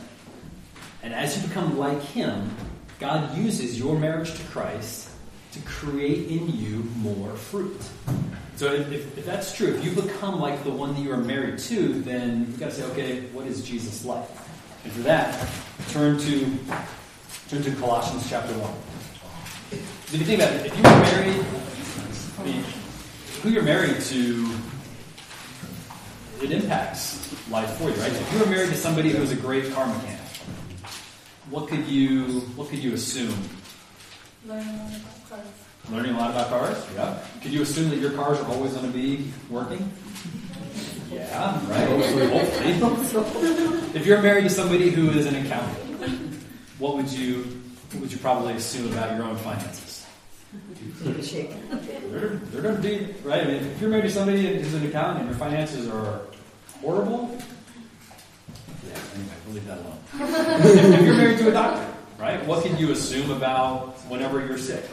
[1.03, 2.55] And as you become like Him,
[3.01, 5.11] God uses your marriage to Christ
[5.51, 7.81] to create in you more fruit.
[8.55, 11.59] So if, if, that's true, if you become like the one that you are married
[11.59, 14.29] to, then you've got to say, okay, what is Jesus like?
[14.85, 15.49] And for that,
[15.89, 16.59] turn to
[17.49, 18.75] turn to Colossians chapter one.
[19.73, 21.47] If you think about it, if you were married,
[22.39, 22.65] I mean,
[23.43, 24.51] who you're married to,
[26.43, 28.13] it impacts life for you, right?
[28.13, 30.21] If you were married to somebody who was a great car mechanic,
[31.51, 33.35] what could you what could you assume?
[34.47, 35.47] Learning a lot about cars.
[35.91, 37.19] Learning a lot about cars, yeah.
[37.43, 39.91] Could you assume that your cars are always going to be working?
[41.11, 41.89] Yeah, right.
[41.89, 42.79] Hopefully.
[43.95, 46.35] If you're married to somebody who is an accountant,
[46.79, 47.63] what would you
[47.93, 49.88] what would you probably assume about your own finances?
[52.11, 53.43] They're, they're going to be right.
[53.43, 56.23] I mean, if you're married to somebody who's an accountant and your finances are
[56.81, 57.39] horrible,
[58.87, 58.99] yeah.
[59.15, 59.99] Anyway, we'll leave that alone.
[60.15, 61.87] if, if you're married to a doctor,
[62.19, 62.45] right?
[62.47, 64.85] What can you assume about whenever you're sick?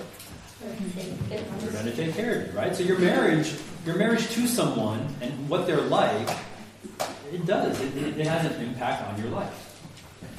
[1.30, 2.76] They're going to take care of you, right?
[2.76, 3.54] So your marriage,
[3.86, 6.30] your marriage to someone and what they're like,
[7.32, 7.80] it does.
[7.80, 9.80] It, it, it has an impact on your life.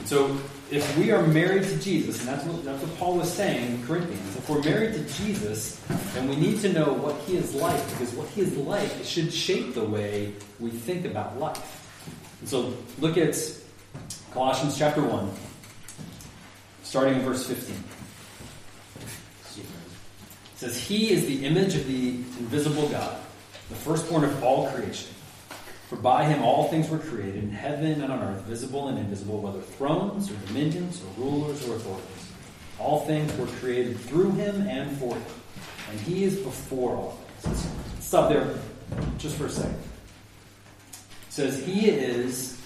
[0.05, 0.39] So
[0.71, 3.87] if we are married to Jesus, and that's what, that's what Paul was saying in
[3.87, 5.81] Corinthians, if we're married to Jesus,
[6.13, 9.33] then we need to know what he is like, because what he is like should
[9.33, 12.37] shape the way we think about life.
[12.41, 13.37] And so look at
[14.33, 15.31] Colossians chapter 1,
[16.83, 17.77] starting in verse 15.
[19.57, 23.19] It says, He is the image of the invisible God,
[23.69, 25.11] the firstborn of all creation.
[25.89, 29.41] For by him all things were created, in heaven and on earth, visible and invisible,
[29.41, 32.33] whether thrones or dominions or rulers or authorities.
[32.81, 35.23] All things were created through him and for him.
[35.91, 37.67] And he is before all things.
[37.95, 38.59] Let's stop there
[39.19, 39.79] just for a second.
[40.93, 42.61] It says, He is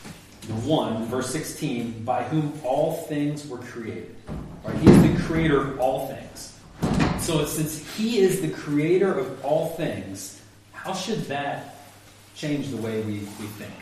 [0.47, 4.17] the one, verse 16, by whom all things were created.
[4.65, 4.77] Right?
[4.79, 6.59] He is the creator of all things.
[7.23, 10.41] So since he is the creator of all things,
[10.73, 11.80] how should that
[12.41, 13.73] change the way we, we think?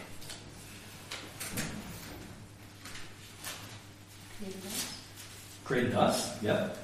[5.65, 6.77] Created us, yep.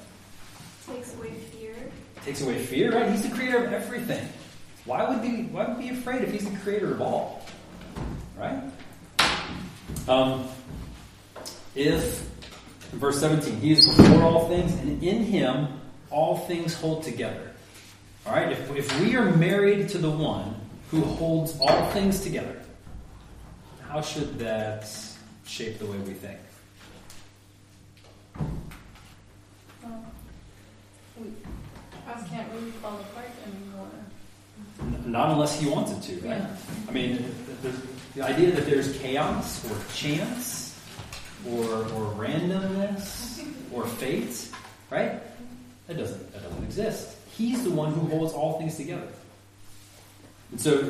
[0.87, 1.75] Takes away fear.
[2.23, 3.11] Takes away fear, right?
[3.11, 4.25] He's the creator of everything.
[4.85, 7.43] Why would be why would be afraid if he's the creator of all?
[8.37, 8.63] Right?
[10.07, 10.47] Um,
[11.73, 12.21] if
[12.91, 15.67] verse 17, he is before all things, and in him
[16.09, 17.51] all things hold together.
[18.25, 18.51] All right?
[18.51, 20.54] If, if we are married to the one
[20.91, 22.61] who holds all things together,
[23.87, 24.87] how should that
[25.45, 26.37] shape the way we think?
[29.83, 30.05] Um,
[31.19, 31.27] we
[32.11, 33.87] us can't really fall apart anymore.
[34.81, 36.37] N- Not unless he wants it to, right?
[36.39, 36.55] Yeah.
[36.87, 37.23] I mean,
[37.61, 37.77] the, the,
[38.15, 40.79] the idea that there's chaos or chance
[41.49, 44.49] or, or randomness or fate,
[44.89, 45.21] right?
[45.87, 47.15] That doesn't, that doesn't exist.
[47.37, 49.07] He's the one who holds all things together.
[50.55, 50.89] And so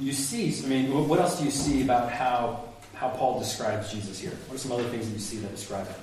[0.00, 4.18] you see, I mean, what else do you see about how, how Paul describes Jesus
[4.18, 4.30] here?
[4.46, 5.96] What are some other things that you see that describe him?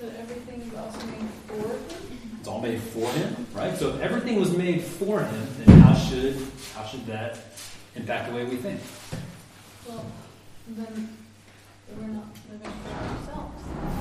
[0.00, 1.80] That everything is also made for him.
[2.38, 3.76] It's all made for him, right?
[3.76, 6.36] So if everything was made for him, then how should
[6.76, 7.38] how should that
[7.96, 8.80] impact the way we think?
[9.88, 10.04] Well,
[10.68, 11.25] then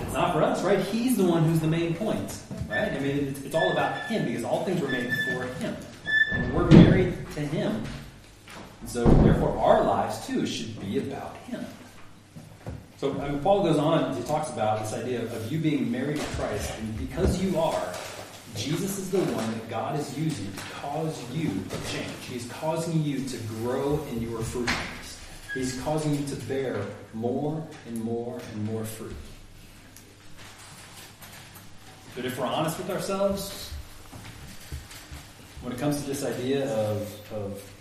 [0.01, 0.79] It's not for us, right?
[0.79, 2.91] He's the one who's the main point, right?
[2.91, 5.75] I mean, it's, it's all about him because all things were made for him,
[6.31, 7.83] and we're married to him.
[8.81, 11.65] And so, therefore, our lives too should be about him.
[12.97, 15.91] So I mean, Paul goes on, he talks about this idea of, of you being
[15.91, 17.93] married to Christ, and because you are,
[18.55, 22.09] Jesus is the one that God is using to cause you to change.
[22.21, 24.94] He's causing you to grow in your fruitfulness.
[25.55, 29.15] He's causing you to bear more and more and more fruit.
[32.13, 33.71] But if we're honest with ourselves,
[35.61, 37.71] when it comes to this idea of, of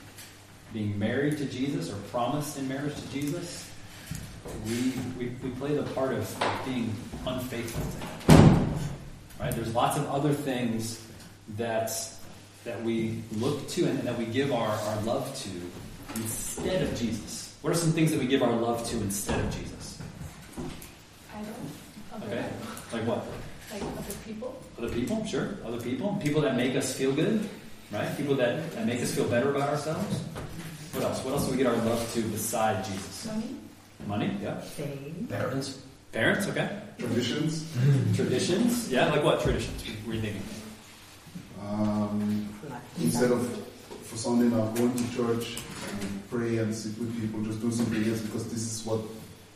[0.72, 3.68] being married to Jesus or promised in marriage to Jesus,
[4.66, 6.94] we, we, we play the part of being
[7.26, 7.84] unfaithful
[8.26, 8.68] to Him.
[9.40, 9.52] Right?
[9.52, 11.04] There's lots of other things
[11.56, 11.90] that,
[12.62, 17.43] that we look to and that we give our, our love to instead of Jesus.
[17.64, 19.98] What are some things that we give our love to instead of Jesus?
[21.32, 21.56] I don't.
[22.12, 22.44] Other, Okay.
[22.92, 23.26] Like what?
[23.72, 24.62] Like other people.
[24.76, 25.56] Other people, sure.
[25.64, 26.20] Other people.
[26.22, 27.48] People that make us feel good,
[27.90, 28.14] right?
[28.18, 30.20] People that, that make us feel better about ourselves.
[30.92, 31.24] What else?
[31.24, 33.28] What else do we get our love to beside Jesus?
[33.28, 33.56] Money.
[34.06, 34.60] Money, yeah.
[34.60, 35.26] Fame.
[35.30, 35.80] Parents.
[36.12, 36.68] Parents, okay.
[36.98, 37.66] Traditions.
[38.14, 39.10] Traditions, yeah.
[39.10, 39.82] Like what traditions?
[40.04, 40.42] What are you thinking?
[41.62, 42.46] Um,
[43.00, 43.63] instead of
[44.14, 45.58] for Sunday now going to church
[46.00, 49.00] and pray and sit with people, just do something else because this is what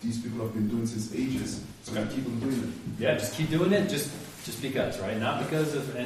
[0.03, 1.63] these people have been doing since ages.
[1.85, 2.15] So Okay.
[2.17, 3.01] keep on doing it.
[3.03, 3.89] Yeah, just keep doing it.
[3.89, 4.11] Just
[4.45, 5.19] just because, right?
[5.19, 6.01] Not because of uh,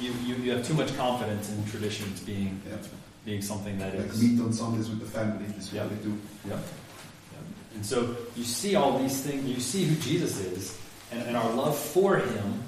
[0.00, 2.76] you, you you have too much confidence in traditions being Yeah.
[3.24, 4.22] being something that Like is.
[4.22, 5.44] meet on Sundays with the family.
[5.56, 5.84] This is Yeah.
[5.84, 6.14] what they do.
[6.48, 6.50] Yeah.
[6.52, 7.44] Yep.
[7.76, 10.76] And so you see all these things, you see who Jesus is,
[11.12, 12.62] and, and our love for him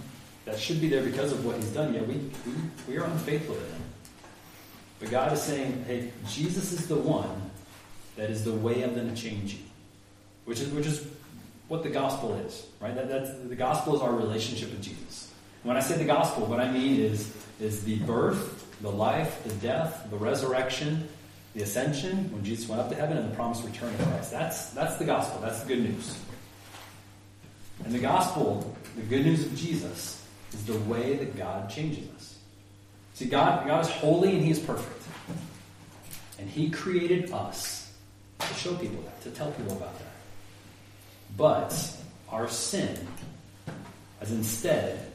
[0.46, 1.92] that should be there because of what he's done.
[1.94, 2.14] Yet we,
[2.46, 2.52] we,
[2.88, 3.82] we are unfaithful to him.
[5.02, 7.50] But God is saying, hey, Jesus is the one
[8.14, 9.60] that is the way I'm going to change you.
[10.44, 11.04] Which is, which is
[11.66, 12.94] what the gospel is, right?
[12.94, 15.32] That, that's, the gospel is our relationship with Jesus.
[15.64, 19.54] When I say the gospel, what I mean is, is the birth, the life, the
[19.54, 21.08] death, the resurrection,
[21.54, 24.30] the ascension, when Jesus went up to heaven, and the promised return of Christ.
[24.30, 25.40] That's, that's the gospel.
[25.40, 26.16] That's the good news.
[27.84, 32.06] And the gospel, the good news of Jesus, is the way that God changes.
[33.14, 35.02] See, God, God is holy and He is perfect.
[36.38, 37.92] And He created us
[38.40, 40.06] to show people that, to tell people about that.
[41.36, 41.96] But
[42.28, 43.06] our sin
[44.20, 45.12] has instead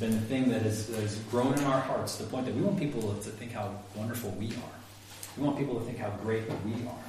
[0.00, 2.54] been the thing that has, that has grown in our hearts to the point that
[2.54, 4.76] we want people to think how wonderful we are.
[5.36, 7.04] We want people to think how great we are.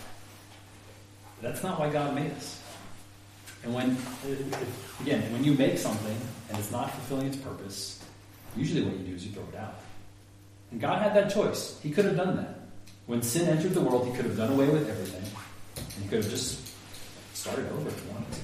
[1.35, 2.61] But that's not why God made us.
[3.63, 3.97] And when,
[5.01, 6.17] again, when you make something
[6.49, 8.03] and it's not fulfilling its purpose,
[8.55, 9.75] usually what you do is you throw it out.
[10.71, 11.79] And God had that choice.
[11.81, 12.59] He could have done that.
[13.07, 15.23] When sin entered the world, He could have done away with everything.
[15.75, 16.73] And He could have just
[17.33, 18.39] started over if He wanted to.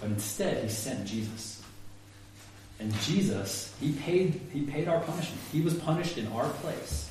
[0.00, 1.62] But instead, He sent Jesus.
[2.80, 5.40] And Jesus, He paid, he paid our punishment.
[5.52, 7.08] He was punished in our place.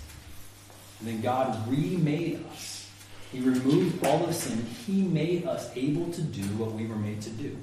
[0.99, 2.89] And then God remade us.
[3.31, 4.65] He removed all of sin.
[4.85, 7.57] He made us able to do what we were made to do.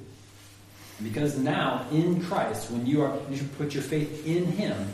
[0.97, 4.91] And because now, in Christ, when you are you put your faith in Him,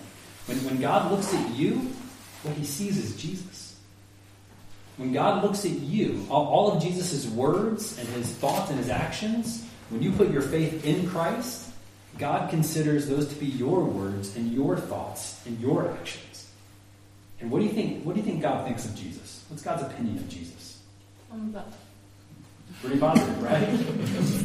[0.47, 1.91] when, when God looks at you,
[2.43, 3.77] what He sees is Jesus.
[4.97, 8.89] When God looks at you, all, all of Jesus' words and His thoughts and His
[8.89, 11.69] actions, when you put your faith in Christ,
[12.17, 16.49] God considers those to be your words and your thoughts and your actions.
[17.41, 18.03] And what do you think?
[18.05, 19.43] What do you think God thinks of Jesus?
[19.49, 20.79] What's God's opinion of Jesus?
[21.31, 21.67] Um, but
[22.81, 23.67] Pretty positive, right?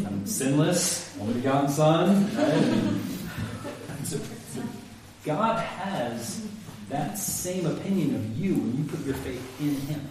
[0.07, 3.10] I'm sinless, only begotten Son, right?
[5.31, 6.45] And God has
[6.89, 10.09] that same opinion of you when you put your faith in Him.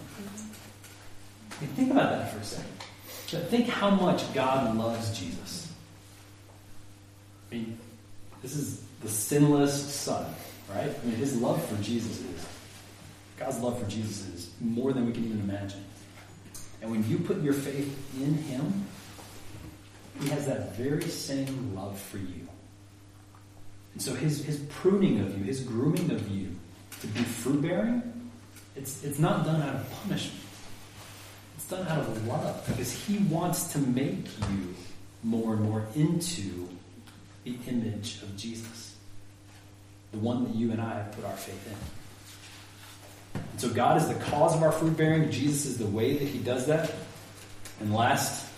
[1.52, 3.48] Okay, think about that for a second.
[3.50, 5.70] Think how much God loves Jesus.
[7.50, 7.78] I mean,
[8.40, 10.24] this is the sinless Son,
[10.74, 10.88] right?
[10.88, 12.46] I mean, His love for Jesus is
[13.38, 15.84] God's love for Jesus is more than we can even imagine.
[16.80, 18.86] And when you put your faith in Him,
[20.22, 22.39] He has that very same love for you.
[24.00, 26.56] And so His, his pruning of you, His grooming of you
[27.02, 28.02] to be fruit bearing,
[28.74, 30.40] it's, it's not done out of punishment.
[31.54, 34.74] It's done out of love because He wants to make you
[35.22, 36.66] more and more into
[37.44, 38.96] the image of Jesus,
[40.12, 43.40] the one that you and I have put our faith in.
[43.52, 45.30] And so God is the cause of our fruit bearing.
[45.30, 46.90] Jesus is the way that He does that.
[47.80, 48.49] And last,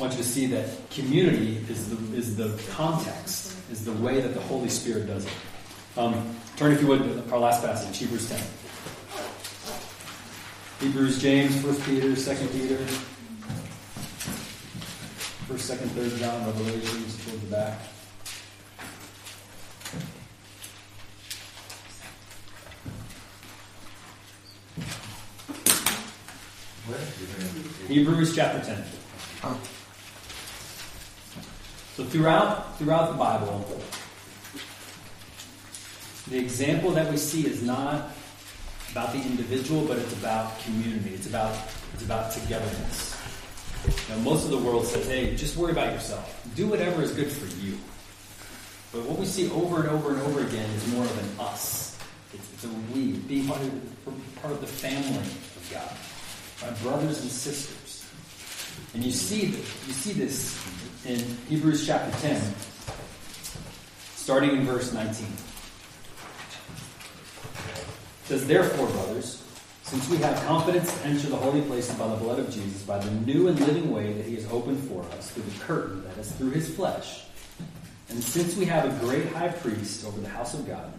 [0.00, 4.18] I want you to see that community is the, is the context, is the way
[4.22, 5.32] that the Holy Spirit does it.
[5.98, 8.40] Um, turn, if you would, to our last passage, Hebrews 10.
[10.80, 12.78] Hebrews, James, 1 Peter, 2 Peter,
[15.48, 17.78] 1st, 2nd, 3rd John, Revelations, toward the back.
[27.86, 28.82] Hebrews chapter 10.
[32.00, 33.62] So throughout throughout the Bible,
[36.30, 38.08] the example that we see is not
[38.92, 41.10] about the individual, but it's about community.
[41.10, 41.54] It's about
[41.92, 43.20] it's about togetherness.
[44.08, 46.24] Now, most of the world says, "Hey, just worry about yourself.
[46.56, 47.76] Do whatever is good for you."
[48.92, 51.98] But what we see over and over and over again is more of an us.
[52.32, 55.92] It's, it's a we, being part of, part of the family of God,
[56.66, 58.06] my brothers and sisters.
[58.94, 59.48] And you see
[59.86, 60.56] you see this
[61.04, 62.40] in Hebrews chapter ten,
[64.14, 65.32] starting in verse nineteen.
[68.22, 69.42] It says, Therefore, brothers,
[69.82, 72.98] since we have confidence to enter the holy place by the blood of Jesus, by
[72.98, 76.18] the new and living way that he has opened for us through the curtain that
[76.18, 77.24] is through his flesh,
[78.08, 80.92] and since we have a great high priest over the house of God,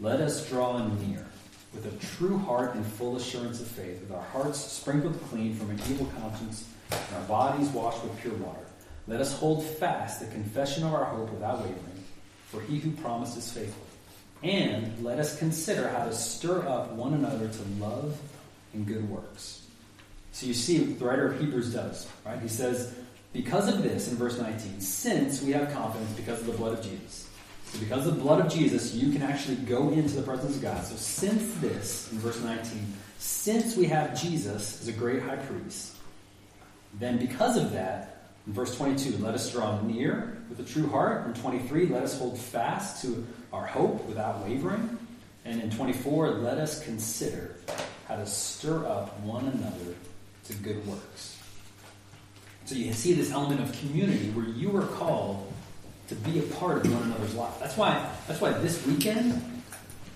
[0.00, 1.26] let us draw near
[1.74, 5.70] with a true heart and full assurance of faith, with our hearts sprinkled clean from
[5.70, 8.67] an evil conscience and our bodies washed with pure water.
[9.08, 12.04] Let us hold fast the confession of our hope without wavering,
[12.48, 13.82] for he who promised is faithful.
[14.42, 18.16] And let us consider how to stir up one another to love
[18.74, 19.66] and good works.
[20.32, 22.38] So you see what the writer of Hebrews does, right?
[22.40, 22.94] He says,
[23.32, 26.84] because of this, in verse 19, since we have confidence because of the blood of
[26.84, 27.28] Jesus.
[27.72, 30.62] So because of the blood of Jesus, you can actually go into the presence of
[30.62, 30.84] God.
[30.84, 35.96] So since this, in verse 19, since we have Jesus as a great high priest,
[36.98, 38.17] then because of that,
[38.48, 41.26] in verse 22, let us draw near with a true heart.
[41.26, 44.98] In 23, let us hold fast to our hope without wavering.
[45.44, 47.56] And in 24, let us consider
[48.08, 49.94] how to stir up one another
[50.46, 51.36] to good works.
[52.64, 55.52] So you see this element of community where you are called
[56.08, 57.52] to be a part of one another's life.
[57.60, 59.62] That's why that's why this weekend,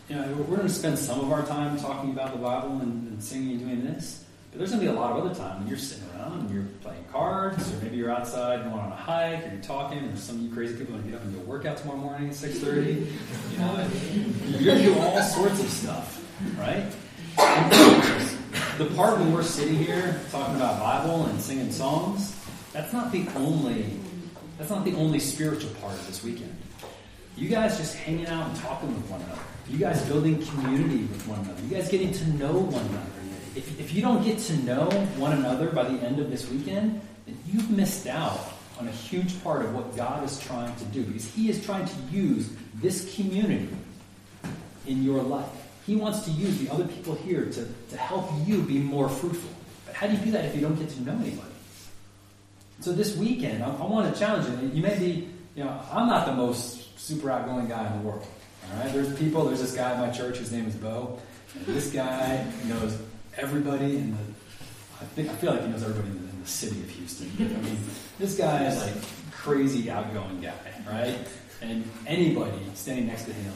[0.08, 3.08] you know, we're going to spend some of our time talking about the Bible and,
[3.08, 4.21] and singing and doing this.
[4.52, 6.50] But there's going to be a lot of other time when you're sitting around and
[6.50, 10.18] you're playing cards, or maybe you're outside going on a hike, or you're talking, and
[10.18, 11.98] some of you crazy people are going to get up and do a workout tomorrow
[11.98, 13.06] morning at 6.30.
[13.50, 13.88] You know,
[14.58, 16.22] you're going to do all sorts of stuff,
[16.58, 16.84] right?
[18.76, 22.36] the part when we're sitting here talking about Bible and singing songs,
[22.74, 23.86] that's not the only
[24.58, 26.54] that's not the only spiritual part of this weekend.
[27.36, 29.40] You guys just hanging out and talking with one another.
[29.68, 31.62] You guys building community with one another.
[31.62, 33.21] You guys getting to know one another.
[33.54, 37.00] If, if you don't get to know one another by the end of this weekend,
[37.26, 41.04] then you've missed out on a huge part of what God is trying to do
[41.04, 43.68] because He is trying to use this community
[44.86, 45.48] in your life.
[45.86, 49.50] He wants to use the other people here to, to help you be more fruitful.
[49.86, 51.48] But how do you do that if you don't get to know anybody?
[52.80, 54.70] So this weekend, I, I want to challenge you.
[54.70, 58.26] You may be, you know, I'm not the most super outgoing guy in the world.
[58.70, 59.44] All right, there's people.
[59.44, 60.38] There's this guy at my church.
[60.38, 61.18] His name is Bo.
[61.54, 62.96] And this guy knows
[63.36, 64.18] everybody in the.
[65.00, 67.30] I think I feel like he knows everybody in the, in the city of Houston.
[67.38, 67.78] I mean,
[68.18, 68.94] this guy is like
[69.32, 70.52] crazy outgoing guy,
[70.86, 71.18] right?
[71.60, 73.52] And anybody standing next to him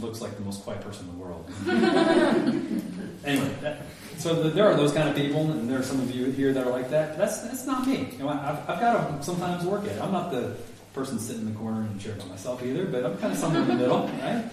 [0.00, 1.50] looks like the most quiet person in the world.
[3.24, 3.82] anyway, that,
[4.18, 6.52] so the, there are those kind of people, and there are some of you here
[6.52, 7.18] that are like that.
[7.18, 8.08] That's that's not me.
[8.12, 10.00] You know, I've, I've got to sometimes work it.
[10.00, 10.56] I'm not the
[10.94, 13.62] person sitting in the corner the chair by myself either, but I'm kind of somewhere
[13.62, 14.44] in the middle, right?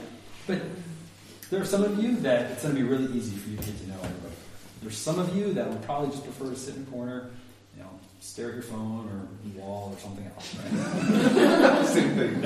[0.47, 0.61] But
[1.49, 3.63] there are some of you that it's going to be really easy for you to
[3.63, 4.35] get to know everybody.
[4.81, 7.29] There's some of you that would probably just prefer to sit in the corner,
[7.75, 7.89] you know,
[8.21, 11.85] stare at your phone or the wall or something else, right?
[11.87, 12.45] Same thing.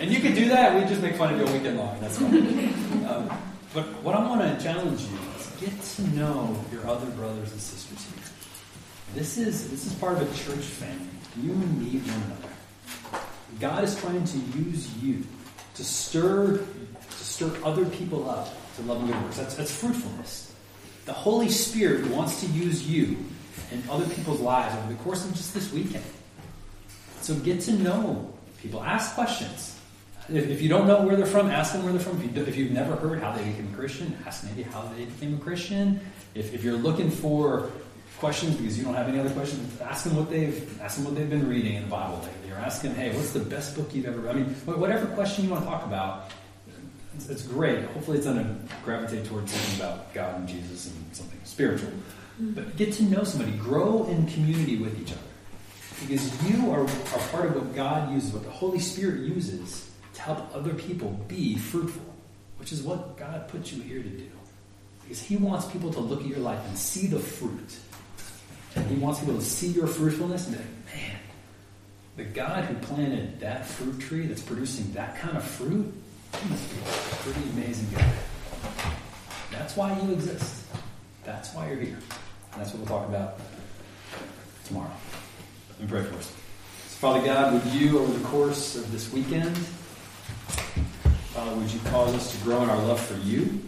[0.00, 0.80] and you could do that.
[0.80, 1.98] We just make fun of you all weekend long.
[2.00, 3.06] That's fine.
[3.06, 3.30] Um,
[3.74, 7.60] but what I want to challenge you is get to know your other brothers and
[7.60, 8.24] sisters here.
[9.14, 11.06] This is this is part of a church family.
[11.42, 12.48] You need one another.
[13.58, 15.24] God is trying to use you
[15.80, 19.38] to stir to stir other people up to love and good works.
[19.38, 20.52] That's, that's fruitfulness.
[21.06, 23.16] The Holy Spirit wants to use you
[23.72, 26.04] in other people's lives over the course of just this weekend.
[27.22, 28.82] So get to know people.
[28.82, 29.78] Ask questions.
[30.28, 32.20] If, if you don't know where they're from, ask them where they're from.
[32.22, 35.06] If, you, if you've never heard how they became a Christian, ask maybe how they
[35.06, 35.98] became a Christian.
[36.34, 37.70] If, if you're looking for
[38.20, 41.14] questions because you don't have any other questions, ask them what they've ask them what
[41.16, 43.92] they've been reading in the Bible lately, or ask them, hey, what's the best book
[43.94, 44.36] you've ever read?
[44.36, 46.30] I mean, whatever question you want to talk about,
[47.16, 47.82] it's, it's great.
[47.86, 51.88] Hopefully, it's going to gravitate towards something about God and Jesus and something spiritual.
[51.88, 52.52] Mm-hmm.
[52.52, 55.20] But get to know somebody, grow in community with each other,
[56.02, 60.20] because you are, are part of what God uses, what the Holy Spirit uses to
[60.20, 62.04] help other people be fruitful,
[62.58, 64.30] which is what God put you here to do.
[65.02, 67.78] Because He wants people to look at your life and see the fruit.
[68.76, 71.16] And He wants people to see your fruitfulness and be like, man,
[72.16, 75.92] the God who planted that fruit tree that's producing that kind of fruit,
[76.40, 78.12] he must be a pretty amazing guy.
[79.50, 80.66] That's why you exist.
[81.24, 81.98] That's why you're here.
[82.52, 83.38] And that's what we'll talk about
[84.64, 84.90] tomorrow.
[85.80, 86.26] And pray for us.
[86.26, 89.56] So Father God, would you, over the course of this weekend,
[91.32, 93.60] Father, would you cause us to grow in our love for you?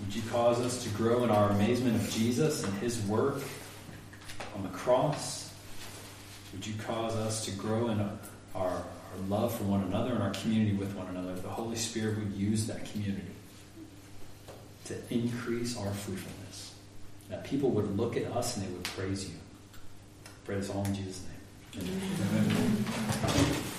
[0.00, 3.42] Would you cause us to grow in our amazement of Jesus and his work
[4.54, 5.52] on the cross?
[6.52, 8.18] Would you cause us to grow in our,
[8.54, 8.84] our
[9.28, 11.34] love for one another and our community with one another?
[11.34, 13.26] The Holy Spirit would use that community
[14.86, 16.74] to increase our fruitfulness.
[17.28, 19.34] That people would look at us and they would praise you.
[20.44, 21.22] Pray this all in Jesus'
[21.74, 21.84] name.
[21.84, 23.74] Amen.